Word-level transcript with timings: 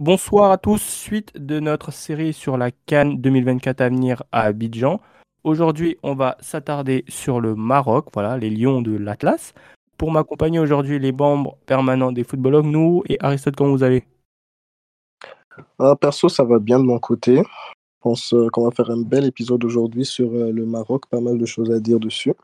Bonsoir 0.00 0.52
à 0.52 0.58
tous, 0.58 0.80
suite 0.80 1.36
de 1.36 1.58
notre 1.58 1.90
série 1.90 2.32
sur 2.32 2.56
la 2.56 2.70
Cannes 2.70 3.20
2024 3.20 3.80
à 3.80 3.88
venir 3.88 4.22
à 4.30 4.42
Abidjan. 4.42 5.00
Aujourd'hui, 5.42 5.96
on 6.04 6.14
va 6.14 6.36
s'attarder 6.38 7.04
sur 7.08 7.40
le 7.40 7.56
Maroc, 7.56 8.06
voilà, 8.14 8.38
les 8.38 8.48
lions 8.48 8.80
de 8.80 8.96
l'Atlas. 8.96 9.54
Pour 9.96 10.12
m'accompagner 10.12 10.60
aujourd'hui, 10.60 11.00
les 11.00 11.10
membres 11.10 11.58
permanents 11.66 12.12
des 12.12 12.22
footballogues, 12.22 12.66
nous 12.66 13.02
et 13.08 13.16
Aristote, 13.18 13.56
comment 13.56 13.72
vous 13.72 13.82
allez? 13.82 14.04
Ah, 15.80 15.96
perso, 15.96 16.28
ça 16.28 16.44
va 16.44 16.60
bien 16.60 16.78
de 16.78 16.84
mon 16.84 17.00
côté. 17.00 17.38
Je 17.38 18.00
pense 18.00 18.32
euh, 18.34 18.46
qu'on 18.52 18.66
va 18.66 18.70
faire 18.70 18.92
un 18.92 19.02
bel 19.02 19.24
épisode 19.24 19.64
aujourd'hui 19.64 20.04
sur 20.04 20.32
euh, 20.32 20.52
le 20.52 20.64
Maroc, 20.64 21.06
pas 21.10 21.20
mal 21.20 21.38
de 21.38 21.44
choses 21.44 21.72
à 21.72 21.80
dire 21.80 21.98
dessus. 21.98 22.34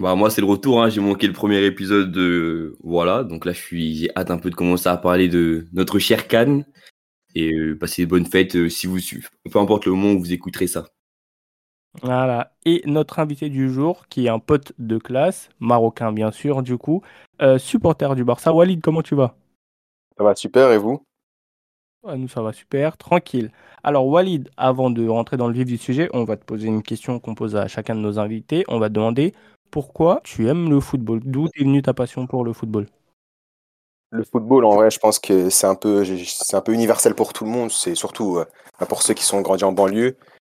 Bah, 0.00 0.14
moi, 0.14 0.30
c'est 0.30 0.40
le 0.40 0.46
retour. 0.46 0.82
hein. 0.82 0.88
J'ai 0.88 1.00
manqué 1.00 1.26
le 1.26 1.32
premier 1.32 1.64
épisode 1.64 2.10
de. 2.10 2.76
Voilà. 2.82 3.22
Donc 3.22 3.44
là, 3.44 3.52
je 3.52 3.60
suis... 3.60 3.94
j'ai 3.94 4.10
hâte 4.16 4.30
un 4.30 4.38
peu 4.38 4.50
de 4.50 4.54
commencer 4.54 4.88
à 4.88 4.96
parler 4.96 5.28
de 5.28 5.66
notre 5.72 5.98
cher 5.98 6.26
Cannes. 6.26 6.64
Et 7.36 7.52
euh, 7.52 7.78
passer 7.78 8.04
de 8.06 8.10
bonnes 8.10 8.26
fêtes 8.26 8.56
euh, 8.56 8.68
si 8.68 8.88
vous 8.88 8.98
suivez. 8.98 9.24
Peu 9.52 9.58
importe 9.60 9.86
le 9.86 9.92
moment 9.92 10.14
où 10.14 10.18
vous 10.18 10.32
écouterez 10.32 10.66
ça. 10.66 10.88
Voilà. 12.02 12.56
Et 12.64 12.82
notre 12.86 13.20
invité 13.20 13.50
du 13.50 13.72
jour, 13.72 14.08
qui 14.08 14.26
est 14.26 14.28
un 14.28 14.40
pote 14.40 14.72
de 14.78 14.98
classe, 14.98 15.48
marocain 15.60 16.12
bien 16.12 16.32
sûr, 16.32 16.62
du 16.62 16.76
coup, 16.76 17.02
euh, 17.40 17.58
supporter 17.58 18.16
du 18.16 18.24
Barça. 18.24 18.52
Walid, 18.52 18.80
comment 18.80 19.02
tu 19.02 19.14
vas? 19.14 19.36
Ça 20.18 20.24
va 20.24 20.34
super, 20.34 20.72
et 20.72 20.78
vous? 20.78 21.04
Ouais, 22.02 22.16
Nous, 22.16 22.28
ça 22.28 22.42
va 22.42 22.52
super, 22.52 22.96
tranquille. 22.96 23.52
Alors, 23.84 24.06
Walid, 24.06 24.50
avant 24.56 24.90
de 24.90 25.06
rentrer 25.06 25.36
dans 25.36 25.46
le 25.48 25.54
vif 25.54 25.66
du 25.66 25.78
sujet, 25.78 26.08
on 26.12 26.24
va 26.24 26.36
te 26.36 26.44
poser 26.44 26.66
une 26.66 26.82
question 26.82 27.20
qu'on 27.20 27.34
pose 27.36 27.54
à 27.54 27.68
chacun 27.68 27.94
de 27.94 28.00
nos 28.00 28.18
invités. 28.18 28.64
On 28.68 28.78
va 28.80 28.88
te 28.88 28.94
demander 28.94 29.34
pourquoi 29.70 30.20
tu 30.24 30.48
aimes 30.48 30.70
le 30.70 30.80
football? 30.80 31.20
D'où 31.24 31.46
est 31.46 31.62
venue 31.62 31.82
ta 31.82 31.94
passion 31.94 32.26
pour 32.26 32.44
le 32.44 32.52
football? 32.52 32.86
Le 34.12 34.24
football, 34.24 34.64
en 34.64 34.74
vrai, 34.74 34.90
je 34.90 34.98
pense 34.98 35.20
que 35.20 35.50
c'est 35.50 35.68
un 35.68 35.76
peu, 35.76 36.04
c'est 36.04 36.56
un 36.56 36.60
peu 36.60 36.72
universel 36.72 37.14
pour 37.14 37.32
tout 37.32 37.44
le 37.44 37.50
monde. 37.50 37.70
C'est 37.70 37.94
surtout 37.94 38.38
euh, 38.38 38.44
pour 38.88 39.02
ceux 39.02 39.14
qui 39.14 39.24
sont 39.24 39.40
grandis 39.40 39.62
en 39.62 39.72
banlieue. 39.72 40.16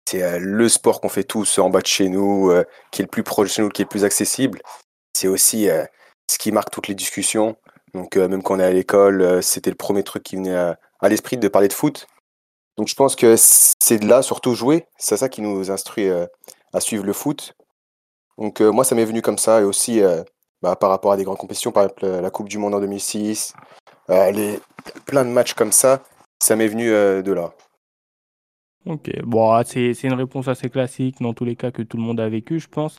C'est 0.09 0.23
euh, 0.23 0.39
le 0.39 0.69
sport 0.69 1.01
qu'on 1.01 1.09
fait 1.09 1.25
tous 1.25 1.59
en 1.59 1.69
bas 1.69 1.81
de 1.81 1.87
chez 1.87 2.07
nous, 2.07 2.49
euh, 2.49 2.63
qui 2.91 3.01
est 3.01 3.05
le 3.05 3.09
plus 3.09 3.23
proche 3.23 3.49
de 3.49 3.53
chez 3.53 3.61
nous, 3.61 3.69
qui 3.69 3.81
est 3.81 3.85
le 3.85 3.89
plus 3.89 4.05
accessible. 4.05 4.61
C'est 5.13 5.27
aussi 5.27 5.67
ce 6.29 6.37
qui 6.39 6.53
marque 6.53 6.71
toutes 6.71 6.87
les 6.87 6.95
discussions. 6.95 7.57
Donc, 7.93 8.15
même 8.15 8.41
quand 8.41 8.55
on 8.55 8.59
est 8.59 8.63
à 8.63 8.71
l'école, 8.71 9.43
c'était 9.43 9.69
le 9.69 9.75
premier 9.75 10.03
truc 10.03 10.23
qui 10.23 10.37
venait 10.37 10.55
à, 10.55 10.77
l'esprit 11.03 11.37
de 11.37 11.49
parler 11.49 11.67
de 11.67 11.73
foot. 11.73 12.07
Donc, 12.77 12.87
je 12.87 12.95
pense 12.95 13.17
que 13.17 13.35
c'est 13.37 13.99
de 13.99 14.07
là, 14.07 14.21
surtout 14.21 14.55
jouer. 14.55 14.87
C'est 14.97 15.17
ça 15.17 15.27
qui 15.27 15.41
nous 15.41 15.69
instruit 15.69 16.09
à 16.71 16.79
suivre 16.79 17.05
le 17.05 17.11
foot. 17.11 17.53
Donc, 18.41 18.59
euh, 18.59 18.71
moi, 18.71 18.83
ça 18.83 18.95
m'est 18.95 19.05
venu 19.05 19.21
comme 19.21 19.37
ça. 19.37 19.61
Et 19.61 19.63
aussi, 19.63 20.01
euh, 20.01 20.23
bah, 20.63 20.75
par 20.75 20.89
rapport 20.89 21.11
à 21.11 21.17
des 21.17 21.23
grandes 21.23 21.37
compétitions, 21.37 21.71
par 21.71 21.83
exemple 21.83 22.07
la 22.07 22.29
Coupe 22.31 22.49
du 22.49 22.57
Monde 22.57 22.73
en 22.73 22.79
2006, 22.79 23.53
euh, 24.09 24.31
les, 24.31 24.59
plein 25.05 25.23
de 25.23 25.29
matchs 25.29 25.53
comme 25.53 25.71
ça, 25.71 26.01
ça 26.41 26.55
m'est 26.55 26.67
venu 26.67 26.87
de 26.87 27.31
là. 27.31 27.53
Ok, 28.87 29.11
bon, 29.23 29.61
c'est 29.63 29.93
une 30.03 30.13
réponse 30.13 30.47
assez 30.47 30.69
classique 30.69 31.21
dans 31.21 31.35
tous 31.35 31.45
les 31.45 31.55
cas 31.55 31.69
que 31.69 31.83
tout 31.83 31.97
le 31.97 32.03
monde 32.03 32.19
a 32.19 32.27
vécu, 32.27 32.59
je 32.59 32.67
pense. 32.67 32.97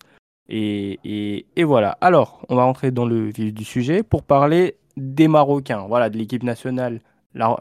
Et, 0.49 1.45
et, 1.57 1.65
voilà. 1.65 1.99
Alors, 2.01 2.45
on 2.49 2.55
va 2.55 2.63
rentrer 2.63 2.93
dans 2.93 3.05
le 3.05 3.29
vif 3.31 3.53
du 3.53 3.65
sujet 3.65 4.05
pour 4.05 4.23
parler 4.23 4.77
des 4.97 5.27
Marocains, 5.27 5.87
voilà, 5.89 6.09
de 6.09 6.19
l'équipe 6.19 6.45
nationale, 6.45 7.01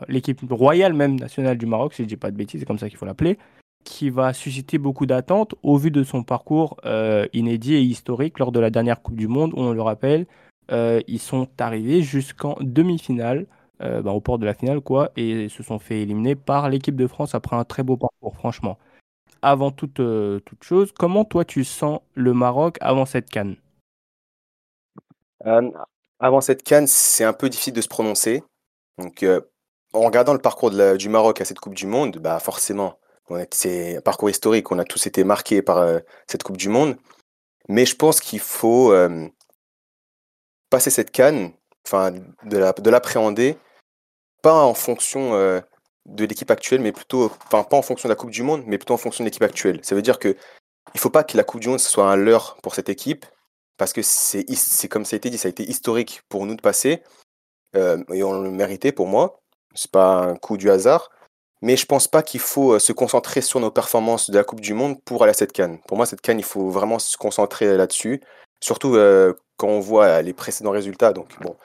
l'équipe 0.07 0.39
royale 0.51 0.93
même 0.93 1.19
nationale 1.19 1.57
du 1.57 1.65
Maroc, 1.65 1.93
si 1.95 2.03
je 2.03 2.07
dis 2.07 2.17
pas 2.17 2.29
de 2.29 2.35
bêtises, 2.37 2.59
c'est 2.59 2.65
comme 2.67 2.77
ça 2.77 2.89
qu'il 2.89 2.97
faut 2.97 3.05
l'appeler, 3.05 3.39
qui 3.83 4.09
va 4.09 4.33
susciter 4.33 4.77
beaucoup 4.77 5.05
d'attentes 5.05 5.55
au 5.63 5.77
vu 5.77 5.91
de 5.91 6.03
son 6.03 6.23
parcours 6.23 6.77
euh, 6.85 7.27
inédit 7.33 7.75
et 7.75 7.81
historique 7.81 8.39
lors 8.39 8.51
de 8.51 8.59
la 8.59 8.69
dernière 8.69 9.01
Coupe 9.01 9.15
du 9.15 9.27
Monde, 9.27 9.53
où 9.53 9.59
on 9.59 9.73
le 9.73 9.81
rappelle, 9.81 10.25
euh, 10.71 11.01
ils 11.07 11.19
sont 11.19 11.47
arrivés 11.59 12.01
jusqu'en 12.01 12.55
demi-finale 12.61 13.47
euh, 13.81 14.01
bah, 14.01 14.11
au 14.11 14.21
port 14.21 14.37
de 14.37 14.45
la 14.45 14.53
finale, 14.53 14.81
quoi, 14.81 15.11
et 15.15 15.49
se 15.49 15.63
sont 15.63 15.79
fait 15.79 16.01
éliminer 16.01 16.35
par 16.35 16.69
l'équipe 16.69 16.95
de 16.95 17.07
France 17.07 17.35
après 17.35 17.55
un 17.55 17.63
très 17.63 17.83
beau 17.83 17.97
parcours, 17.97 18.35
franchement. 18.35 18.77
Avant 19.41 19.71
toute, 19.71 19.95
toute 19.95 20.63
chose, 20.63 20.91
comment 20.91 21.25
toi 21.25 21.43
tu 21.43 21.63
sens 21.63 21.99
le 22.13 22.33
Maroc 22.33 22.77
avant 22.79 23.07
cette 23.07 23.29
canne? 23.29 23.55
Avant 26.19 26.41
cette 26.41 26.61
canne, 26.61 26.85
c'est 26.85 27.23
un 27.23 27.33
peu 27.33 27.49
difficile 27.49 27.73
de 27.73 27.81
se 27.81 27.87
prononcer. 27.87 28.43
Donc, 28.99 29.25
en 29.93 30.01
regardant 30.01 30.33
le 30.33 30.39
parcours 30.39 30.69
du 30.69 31.09
Maroc 31.09 31.41
à 31.41 31.45
cette 31.45 31.59
Coupe 31.59 31.73
du 31.73 31.87
Monde, 31.87 32.19
bah 32.19 32.39
forcément, 32.39 32.99
c'est 33.51 33.97
un 33.97 34.01
parcours 34.01 34.29
historique. 34.29 34.71
On 34.71 34.79
a 34.79 34.83
tous 34.83 35.07
été 35.07 35.23
marqués 35.23 35.61
par 35.61 35.77
euh, 35.77 35.99
cette 36.27 36.43
Coupe 36.43 36.57
du 36.57 36.69
Monde. 36.69 36.97
Mais 37.69 37.85
je 37.85 37.95
pense 37.95 38.19
qu'il 38.19 38.39
faut 38.39 38.91
euh, 38.91 39.27
passer 40.69 40.89
cette 40.89 41.11
canne, 41.11 41.53
de 41.91 42.57
la- 42.57 42.73
de 42.73 42.89
l'appréhender, 42.89 43.57
pas 44.41 44.63
en 44.63 44.73
fonction 44.73 45.33
euh, 45.33 45.61
de 46.05 46.25
l'équipe 46.25 46.49
actuelle, 46.51 46.81
mais 46.81 46.91
plutôt, 46.91 47.31
enfin, 47.45 47.63
pas 47.63 47.77
en 47.77 47.81
fonction 47.81 48.07
de 48.07 48.11
la 48.11 48.15
Coupe 48.15 48.31
du 48.31 48.43
Monde, 48.43 48.63
mais 48.65 48.77
plutôt 48.77 48.93
en 48.93 48.97
fonction 48.97 49.23
de 49.23 49.27
l'équipe 49.27 49.43
actuelle. 49.43 49.79
Ça 49.83 49.95
veut 49.95 50.01
dire 50.01 50.19
que 50.19 50.35
il 50.93 50.99
faut 50.99 51.09
pas 51.09 51.23
que 51.23 51.37
la 51.37 51.43
Coupe 51.43 51.61
du 51.61 51.69
Monde 51.69 51.79
soit 51.79 52.09
un 52.11 52.15
leurre 52.15 52.57
pour 52.63 52.75
cette 52.75 52.89
équipe, 52.89 53.25
parce 53.77 53.93
que 53.93 54.01
c'est 54.01 54.87
comme 54.89 55.05
ça 55.05 55.15
a 55.15 55.17
été 55.17 55.29
dit, 55.29 55.37
ça 55.37 55.47
a 55.47 55.51
été 55.51 55.63
historique 55.63 56.21
pour 56.29 56.45
nous 56.45 56.55
de 56.55 56.61
passer, 56.61 57.03
et 57.75 58.23
on 58.23 58.41
le 58.41 58.51
méritait 58.51 58.91
pour 58.91 59.07
moi. 59.07 59.41
C'est 59.73 59.91
pas 59.91 60.17
un 60.17 60.35
coup 60.35 60.57
du 60.57 60.69
hasard. 60.69 61.09
Mais 61.61 61.77
je 61.77 61.85
pense 61.85 62.07
pas 62.07 62.23
qu'il 62.23 62.39
faut 62.39 62.73
euh, 62.73 62.79
se 62.79 62.91
concentrer 62.91 63.41
sur 63.41 63.59
nos 63.59 63.71
performances 63.71 64.29
de 64.29 64.37
la 64.37 64.43
Coupe 64.43 64.61
du 64.61 64.73
Monde 64.73 65.01
pour 65.03 65.23
aller 65.23 65.31
à 65.31 65.35
cette 65.35 65.51
canne. 65.51 65.79
Pour 65.87 65.95
moi, 65.95 66.05
cette 66.05 66.21
canne, 66.21 66.39
il 66.39 66.45
faut 66.45 66.69
vraiment 66.69 66.97
se 66.97 67.17
concentrer 67.17 67.77
là-dessus. 67.77 68.21
Surtout 68.63 68.95
euh, 68.95 69.33
quand 69.57 69.67
on 69.67 69.79
voit 69.79 70.05
euh, 70.05 70.21
les 70.21 70.33
précédents 70.33 70.71
résultats. 70.71 71.13
Donc 71.13 71.29
bon, 71.41 71.55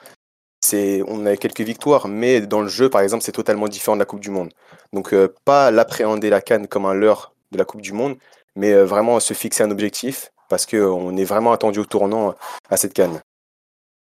on 1.07 1.25
a 1.25 1.35
quelques 1.35 1.61
victoires, 1.61 2.07
mais 2.07 2.41
dans 2.41 2.61
le 2.61 2.67
jeu, 2.67 2.89
par 2.89 3.01
exemple, 3.01 3.23
c'est 3.23 3.31
totalement 3.31 3.67
différent 3.67 3.95
de 3.95 3.99
la 4.01 4.05
Coupe 4.05 4.19
du 4.19 4.29
Monde. 4.29 4.51
Donc 4.93 5.15
pas 5.45 5.71
l'appréhender 5.71 6.29
la 6.29 6.41
canne 6.41 6.67
comme 6.67 6.85
un 6.85 6.93
leurre 6.93 7.33
de 7.51 7.57
la 7.57 7.65
Coupe 7.65 7.81
du 7.81 7.93
Monde, 7.93 8.17
mais 8.55 8.73
vraiment 8.83 9.19
se 9.19 9.33
fixer 9.33 9.63
un 9.63 9.71
objectif 9.71 10.31
parce 10.49 10.65
qu'on 10.65 11.15
est 11.15 11.23
vraiment 11.23 11.53
attendu 11.53 11.79
au 11.79 11.85
tournant 11.85 12.35
à 12.69 12.77
cette 12.77 12.93
canne. 12.93 13.21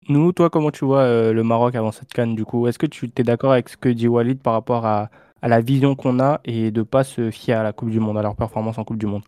Nous, 0.08 0.32
toi, 0.32 0.50
comment 0.50 0.70
tu 0.70 0.84
vois 0.84 1.32
le 1.32 1.42
Maroc 1.42 1.74
avant 1.74 1.90
cette 1.90 2.12
canne 2.12 2.36
du 2.36 2.44
coup? 2.44 2.68
Est-ce 2.68 2.78
que 2.78 2.86
tu 2.86 3.10
es 3.16 3.22
d'accord 3.22 3.52
avec 3.52 3.68
ce 3.68 3.76
que 3.76 3.88
dit 3.88 4.06
Walid 4.06 4.40
par 4.40 4.52
rapport 4.52 4.86
à, 4.86 5.10
à 5.42 5.48
la 5.48 5.60
vision 5.60 5.96
qu'on 5.96 6.20
a 6.20 6.40
et 6.44 6.70
de 6.70 6.82
pas 6.82 7.04
se 7.04 7.30
fier 7.30 7.58
à 7.58 7.62
la 7.62 7.72
Coupe 7.72 7.90
du 7.90 8.00
Monde, 8.00 8.16
à 8.16 8.22
leur 8.22 8.36
performance 8.36 8.78
en 8.78 8.84
Coupe 8.84 8.96
du 8.96 9.06
Monde 9.06 9.24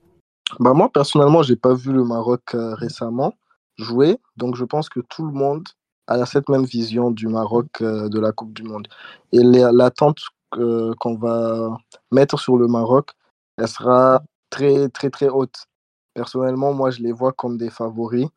Bah 0.61 0.73
moi, 0.73 0.89
personnellement, 0.91 1.43
j'ai 1.43 1.57
pas 1.57 1.75
vu 1.75 1.93
le 1.93 2.05
Maroc 2.05 2.43
euh, 2.55 2.75
récemment 2.75 3.35
jouer, 3.77 4.19
donc 4.37 4.55
je 4.55 4.65
pense 4.65 4.89
que 4.89 5.01
tout 5.01 5.27
le 5.27 5.33
monde 5.33 5.65
a 6.07 6.25
cette 6.27 6.49
même 6.49 6.65
vision 6.65 7.11
du 7.11 7.27
Maroc 7.27 7.67
euh, 7.81 8.09
de 8.09 8.21
la 8.21 8.31
Coupe 8.31 8.53
du 8.53 8.63
Monde. 8.63 8.87
Et 9.33 9.41
l'attente 9.43 10.21
qu'on 10.51 11.17
va 11.17 11.77
mettre 12.13 12.39
sur 12.39 12.57
le 12.57 12.69
Maroc, 12.69 13.11
elle 13.59 13.67
sera 13.67 14.23
très, 14.51 14.89
très, 14.91 15.11
très 15.11 15.29
haute. 15.29 15.67
Personnellement, 16.15 16.73
moi, 16.73 16.91
je 16.91 17.03
les 17.03 17.11
vois 17.11 17.33
comme 17.33 17.59
des 17.59 17.71
favoris. 17.71 18.29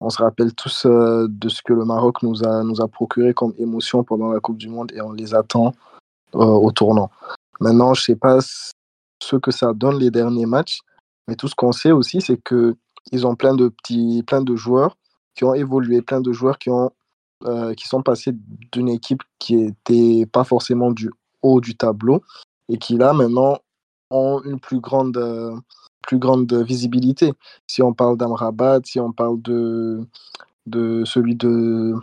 On 0.00 0.10
se 0.10 0.22
rappelle 0.22 0.52
tous 0.54 0.84
euh, 0.84 1.26
de 1.30 1.48
ce 1.48 1.62
que 1.62 1.72
le 1.72 1.86
Maroc 1.86 2.22
nous 2.22 2.44
a, 2.44 2.62
nous 2.62 2.82
a 2.82 2.88
procuré 2.88 3.32
comme 3.32 3.54
émotion 3.56 4.04
pendant 4.04 4.30
la 4.32 4.40
Coupe 4.40 4.58
du 4.58 4.68
Monde 4.68 4.92
et 4.92 5.00
on 5.00 5.12
les 5.12 5.34
attend 5.34 5.72
au 6.32 6.70
tournant. 6.72 7.10
Maintenant, 7.60 7.94
je 7.94 8.02
sais 8.02 8.16
pas 8.16 8.38
ce 8.40 9.36
que 9.36 9.50
ça 9.50 9.72
donne 9.72 9.98
les 9.98 10.10
derniers 10.10 10.46
matchs, 10.46 10.80
mais 11.28 11.36
tout 11.36 11.48
ce 11.48 11.54
qu'on 11.54 11.72
sait 11.72 11.92
aussi, 11.92 12.20
c'est 12.20 12.36
que 12.36 12.76
ils 13.10 13.26
ont 13.26 13.34
plein 13.34 13.54
de 13.54 13.68
petits, 13.68 14.22
plein 14.26 14.42
de 14.42 14.54
joueurs 14.56 14.96
qui 15.34 15.44
ont 15.44 15.54
évolué, 15.54 16.02
plein 16.02 16.20
de 16.20 16.32
joueurs 16.32 16.58
qui 16.58 16.70
ont, 16.70 16.90
euh, 17.44 17.74
qui 17.74 17.88
sont 17.88 18.02
passés 18.02 18.32
d'une 18.72 18.88
équipe 18.88 19.22
qui 19.38 19.60
était 19.60 20.26
pas 20.26 20.44
forcément 20.44 20.90
du 20.90 21.10
haut 21.42 21.60
du 21.60 21.76
tableau 21.76 22.22
et 22.68 22.78
qui 22.78 22.96
là 22.96 23.12
maintenant 23.12 23.58
ont 24.10 24.40
une 24.44 24.60
plus 24.60 24.80
grande, 24.80 25.16
euh, 25.16 25.54
plus 26.02 26.18
grande 26.18 26.52
visibilité. 26.52 27.32
Si 27.66 27.82
on 27.82 27.92
parle 27.92 28.16
d'Amrabat, 28.16 28.80
si 28.84 29.00
on 29.00 29.12
parle 29.12 29.40
de, 29.42 30.06
de 30.66 31.04
celui 31.04 31.34
de, 31.34 31.94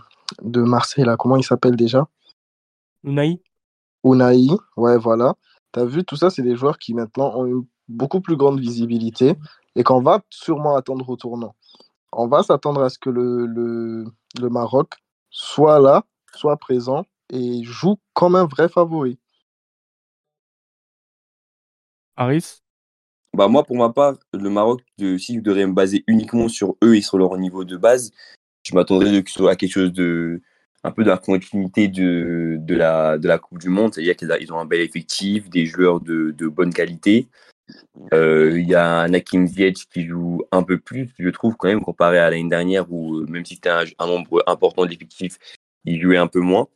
de 0.42 0.62
Marseille 0.62 1.06
là, 1.06 1.16
comment 1.18 1.38
il 1.38 1.44
s'appelle 1.44 1.76
déjà? 1.76 2.08
Unai? 3.04 3.42
Unai, 4.04 4.48
ouais, 4.78 4.98
voilà. 4.98 5.36
Tu 5.74 5.80
as 5.80 5.86
vu, 5.86 6.04
tout 6.04 6.16
ça, 6.16 6.30
c'est 6.30 6.42
des 6.42 6.56
joueurs 6.56 6.78
qui 6.80 6.94
maintenant 6.94 7.36
ont 7.36 7.46
une 7.46 7.66
beaucoup 7.88 8.22
plus 8.22 8.38
grande 8.38 8.60
visibilité 8.60 9.36
et 9.76 9.84
qu'on 9.84 10.02
va 10.02 10.22
sûrement 10.30 10.76
attendre 10.76 11.10
au 11.10 11.16
tournant. 11.16 11.56
On 12.12 12.28
va 12.28 12.44
s'attendre 12.44 12.84
à 12.84 12.90
ce 12.90 12.98
que 13.00 13.10
le, 13.10 13.46
le, 13.46 14.06
le 14.40 14.50
Maroc 14.50 14.94
soit 15.30 15.80
là, 15.80 16.04
soit 16.34 16.58
présent 16.58 17.06
et 17.32 17.64
joue 17.64 17.98
comme 18.14 18.36
un 18.36 18.46
vrai 18.46 18.70
favori. 18.70 19.20
Aris 22.16 22.62
Bah 23.34 23.48
moi, 23.48 23.64
pour 23.64 23.78
ma 23.78 23.90
part, 23.90 24.16
le 24.34 24.50
Maroc, 24.50 24.82
de, 24.98 25.18
si 25.18 25.36
je 25.36 25.40
devrais 25.40 25.66
me 25.66 25.74
baser 25.74 26.04
uniquement 26.08 26.50
sur 26.50 26.76
eux 26.84 26.96
et 26.96 27.02
sur 27.02 27.18
leur 27.18 27.38
niveau 27.38 27.64
de 27.64 27.78
base, 27.78 28.12
je 28.64 28.76
m'attendrais 28.76 29.16
à 29.18 29.56
quelque 29.56 29.72
chose 29.72 29.94
de 29.94 30.42
un 30.84 30.92
peu 30.92 31.04
de 31.04 31.10
la 31.10 31.18
continuité 31.18 31.88
de, 31.88 32.58
de, 32.60 32.76
la, 32.76 33.18
de 33.18 33.28
la 33.28 33.38
Coupe 33.38 33.60
du 33.60 33.70
Monde, 33.70 33.94
c'est-à-dire 33.94 34.16
qu'ils 34.16 34.54
ont 34.54 34.60
un 34.60 34.66
bel 34.66 34.82
effectif, 34.82 35.50
des 35.50 35.66
joueurs 35.66 36.00
de, 36.00 36.32
de 36.32 36.48
bonne 36.48 36.74
qualité. 36.74 37.28
Euh, 38.14 38.60
Il 38.60 38.68
y 38.68 38.76
a 38.76 39.02
un 39.02 39.14
Hakim 39.14 39.46
Ziyech 39.48 39.88
qui 39.90 40.06
joue 40.06 40.44
un 40.52 40.64
peu 40.64 40.80
plus, 40.80 41.10
je 41.20 41.30
trouve, 41.30 41.56
quand 41.58 41.68
même, 41.68 41.82
comparé 41.82 42.18
à 42.20 42.30
l'année 42.30 42.50
dernière, 42.50 42.92
où 42.92 43.18
euh, 43.18 43.26
même 43.28 43.46
si 43.46 43.56
c'était 43.56 43.70
un, 43.70 43.86
nombre 44.08 44.44
important 44.48 44.86
de 44.86 44.92
l'effectif, 44.92 45.38
il 45.86 46.02
jouait 46.02 46.18
un 46.18 46.28
peu 46.28 46.40
moins. 46.40 46.68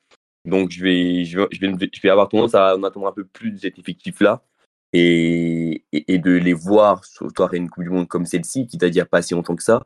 Donc, 0.45 0.71
je 0.71 0.83
vais, 0.83 1.25
je 1.25 1.39
vais, 1.39 1.47
je 1.51 2.01
vais, 2.01 2.09
avoir 2.09 2.27
tendance 2.27 2.55
à 2.55 2.75
en 2.75 2.83
attendre 2.83 3.07
un 3.07 3.13
peu 3.13 3.25
plus 3.25 3.51
de 3.51 3.57
cet 3.57 3.79
effectif-là 3.79 4.44
et, 4.91 5.85
et, 5.94 6.19
de 6.19 6.31
les 6.31 6.53
voir, 6.53 7.05
surtout 7.05 7.44
à 7.44 7.50
une 7.53 7.69
Coupe 7.69 7.83
du 7.83 7.89
Monde 7.89 8.07
comme 8.07 8.25
celle-ci, 8.25 8.67
qui 8.67 8.77
t'a 8.77 8.89
dit 8.89 9.01
pas 9.09 9.21
si 9.21 9.33
longtemps 9.33 9.55
que 9.55 9.63
ça, 9.63 9.83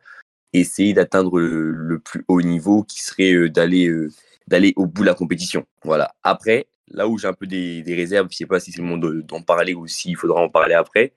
essayer 0.53 0.93
d'atteindre 0.93 1.39
le, 1.39 1.71
le, 1.71 1.99
plus 1.99 2.23
haut 2.27 2.41
niveau 2.41 2.83
qui 2.83 3.01
serait 3.01 3.33
euh, 3.33 3.49
d'aller 3.49 3.87
euh, 3.87 4.11
d'aller 4.47 4.73
au 4.75 4.85
bout 4.85 5.01
de 5.01 5.07
la 5.07 5.13
compétition. 5.13 5.65
Voilà. 5.83 6.15
Après, 6.23 6.67
là 6.89 7.07
où 7.07 7.17
j'ai 7.17 7.27
un 7.27 7.33
peu 7.33 7.47
des, 7.47 7.83
réserves, 7.87 8.27
je 8.31 8.37
sais 8.37 8.45
pas 8.45 8.59
si 8.59 8.71
c'est 8.71 8.81
le 8.81 8.87
moment 8.87 9.11
d'en 9.23 9.41
parler 9.41 9.73
ou 9.73 9.87
s'il 9.87 10.15
faudra 10.15 10.41
en 10.41 10.49
parler 10.49 10.73
après, 10.73 11.13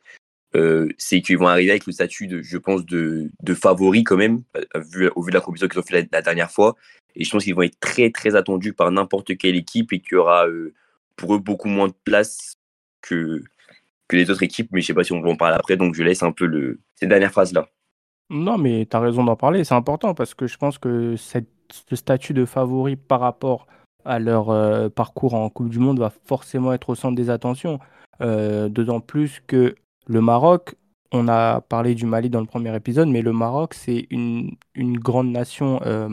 euh, 0.57 0.89
c'est 0.99 1.21
qu'ils 1.21 1.39
vont 1.39 1.47
arriver 1.47 1.71
avec 1.71 1.87
le 1.87 1.93
statut, 1.93 2.27
de, 2.27 2.43
je 2.43 2.59
pense, 2.59 2.85
de, 2.85 3.31
de 3.41 3.55
favori 3.55 4.03
quand 4.03 4.17
même, 4.17 4.43
vu, 4.75 5.09
au 5.15 5.23
vu 5.23 5.31
de 5.31 5.37
la 5.37 5.41
compétition 5.41 5.69
qu'ils 5.69 5.79
ont 5.79 5.83
fait 5.83 6.09
la, 6.11 6.23
dernière 6.23 6.51
fois. 6.51 6.77
Et 7.15 7.25
je 7.25 7.31
pense 7.31 7.45
qu'ils 7.45 7.55
vont 7.55 7.63
être 7.63 7.79
très, 7.81 8.11
très 8.11 8.35
attendus 8.37 8.73
par 8.73 8.91
n'importe 8.91 9.37
quelle 9.37 9.57
équipe 9.57 9.93
et 9.93 10.01
qu'il 10.01 10.15
y 10.15 10.17
aura 10.17 10.49
euh, 10.49 10.75
pour 11.17 11.35
eux 11.35 11.39
beaucoup 11.39 11.69
moins 11.69 11.89
de 11.89 11.95
place 12.05 12.55
que, 13.03 13.43
que 14.09 14.17
les 14.17 14.31
autres 14.31 14.43
équipes. 14.43 14.71
Mais 14.73 14.81
je 14.81 14.89
sais 14.89 14.95
pas 14.95 15.05
si 15.05 15.13
on 15.13 15.21
va 15.21 15.31
en 15.31 15.37
parler 15.37 15.57
après, 15.57 15.77
donc 15.77 15.95
je 15.95 16.03
laisse 16.03 16.23
un 16.23 16.33
peu 16.33 16.47
le, 16.47 16.81
cette 16.97 17.09
dernière 17.09 17.33
phase-là. 17.33 17.69
Non, 18.31 18.59
mais 18.59 18.87
tu 18.87 18.97
as 18.97 19.01
raison 19.01 19.25
d'en 19.25 19.35
parler, 19.35 19.65
c'est 19.65 19.75
important 19.75 20.15
parce 20.15 20.35
que 20.35 20.47
je 20.47 20.57
pense 20.57 20.79
que 20.79 21.17
ce 21.17 21.97
statut 21.97 22.33
de 22.33 22.45
favori 22.45 22.95
par 22.95 23.19
rapport 23.21 23.67
à 24.05 24.21
leur 24.21 24.51
euh, 24.51 24.89
parcours 24.89 25.35
en 25.35 25.51
Coupe 25.51 25.69
du 25.69 25.81
Monde 25.81 25.99
va 25.99 26.11
forcément 26.27 26.73
être 26.73 26.91
au 26.91 26.95
centre 26.95 27.17
des 27.17 27.29
attentions. 27.29 27.81
Euh, 28.21 28.69
D'autant 28.69 29.01
plus 29.01 29.43
que 29.49 29.75
le 30.07 30.21
Maroc, 30.21 30.77
on 31.11 31.27
a 31.27 31.61
parlé 31.61 31.97
du 31.97 32.07
Mali 32.07 32.31
dans 32.31 32.41
le 32.41 32.47
premier 32.47 32.75
épisode, 32.77 33.09
mais 33.09 33.21
le 33.21 33.33
Maroc, 33.33 33.75
c'est 33.75 34.07
une, 34.11 34.57
grande 34.77 35.31
nation 35.33 35.81
euh, 35.85 36.09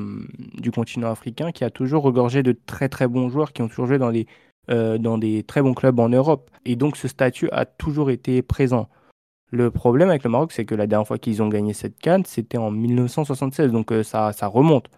du 0.55 0.71
continent 0.71 1.11
africain 1.11 1.51
qui 1.51 1.63
a 1.63 1.69
toujours 1.69 2.01
regorgé 2.01 2.41
de 2.41 2.57
très 2.65 2.89
très 2.89 3.07
bons 3.07 3.29
joueurs 3.29 3.53
qui 3.53 3.61
ont 3.61 3.67
toujours 3.67 3.85
joué 3.85 3.99
dans 3.99 5.17
des 5.19 5.43
très 5.43 5.61
bons 5.61 5.75
clubs 5.75 5.99
en 5.99 6.09
Europe. 6.09 6.49
Et 6.65 6.75
donc 6.75 6.97
ce 6.97 7.07
statut 7.07 7.47
a 7.51 7.65
toujours 7.65 8.09
été 8.09 8.41
présent. 8.41 8.89
Le 9.51 9.71
problème 9.71 10.09
avec 10.09 10.23
le 10.23 10.29
Maroc, 10.29 10.51
c'est 10.51 10.65
que 10.65 10.75
la 10.75 10.87
dernière 10.87 11.07
fois 11.07 11.17
qu'ils 11.17 11.41
ont 11.41 11.47
gagné 11.47 11.73
cette 11.73 11.97
canne, 11.99 12.25
c'était 12.25 12.57
en 12.57 12.69
1976, 12.69 13.71
donc 13.71 13.91
euh, 13.91 14.03
ça, 14.03 14.31
remonte. 14.43 14.89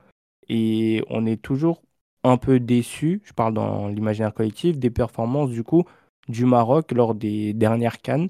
Et 0.48 1.04
on 1.10 1.25
est 1.28 1.40
toujours 1.40 1.84
un 2.24 2.38
peu 2.38 2.60
déçu, 2.60 3.22
je 3.24 3.34
parle 3.34 3.54
dans 3.54 3.88
l'imaginaire 3.88 4.34
collectif, 4.34 4.78
des 4.78 4.90
performances 4.90 5.51
du 5.51 5.63
coup 5.63 5.84
du 6.28 6.46
Maroc 6.46 6.92
lors 6.92 7.13
des 7.16 7.54
dernières 7.54 8.00
cannes. 8.01 8.30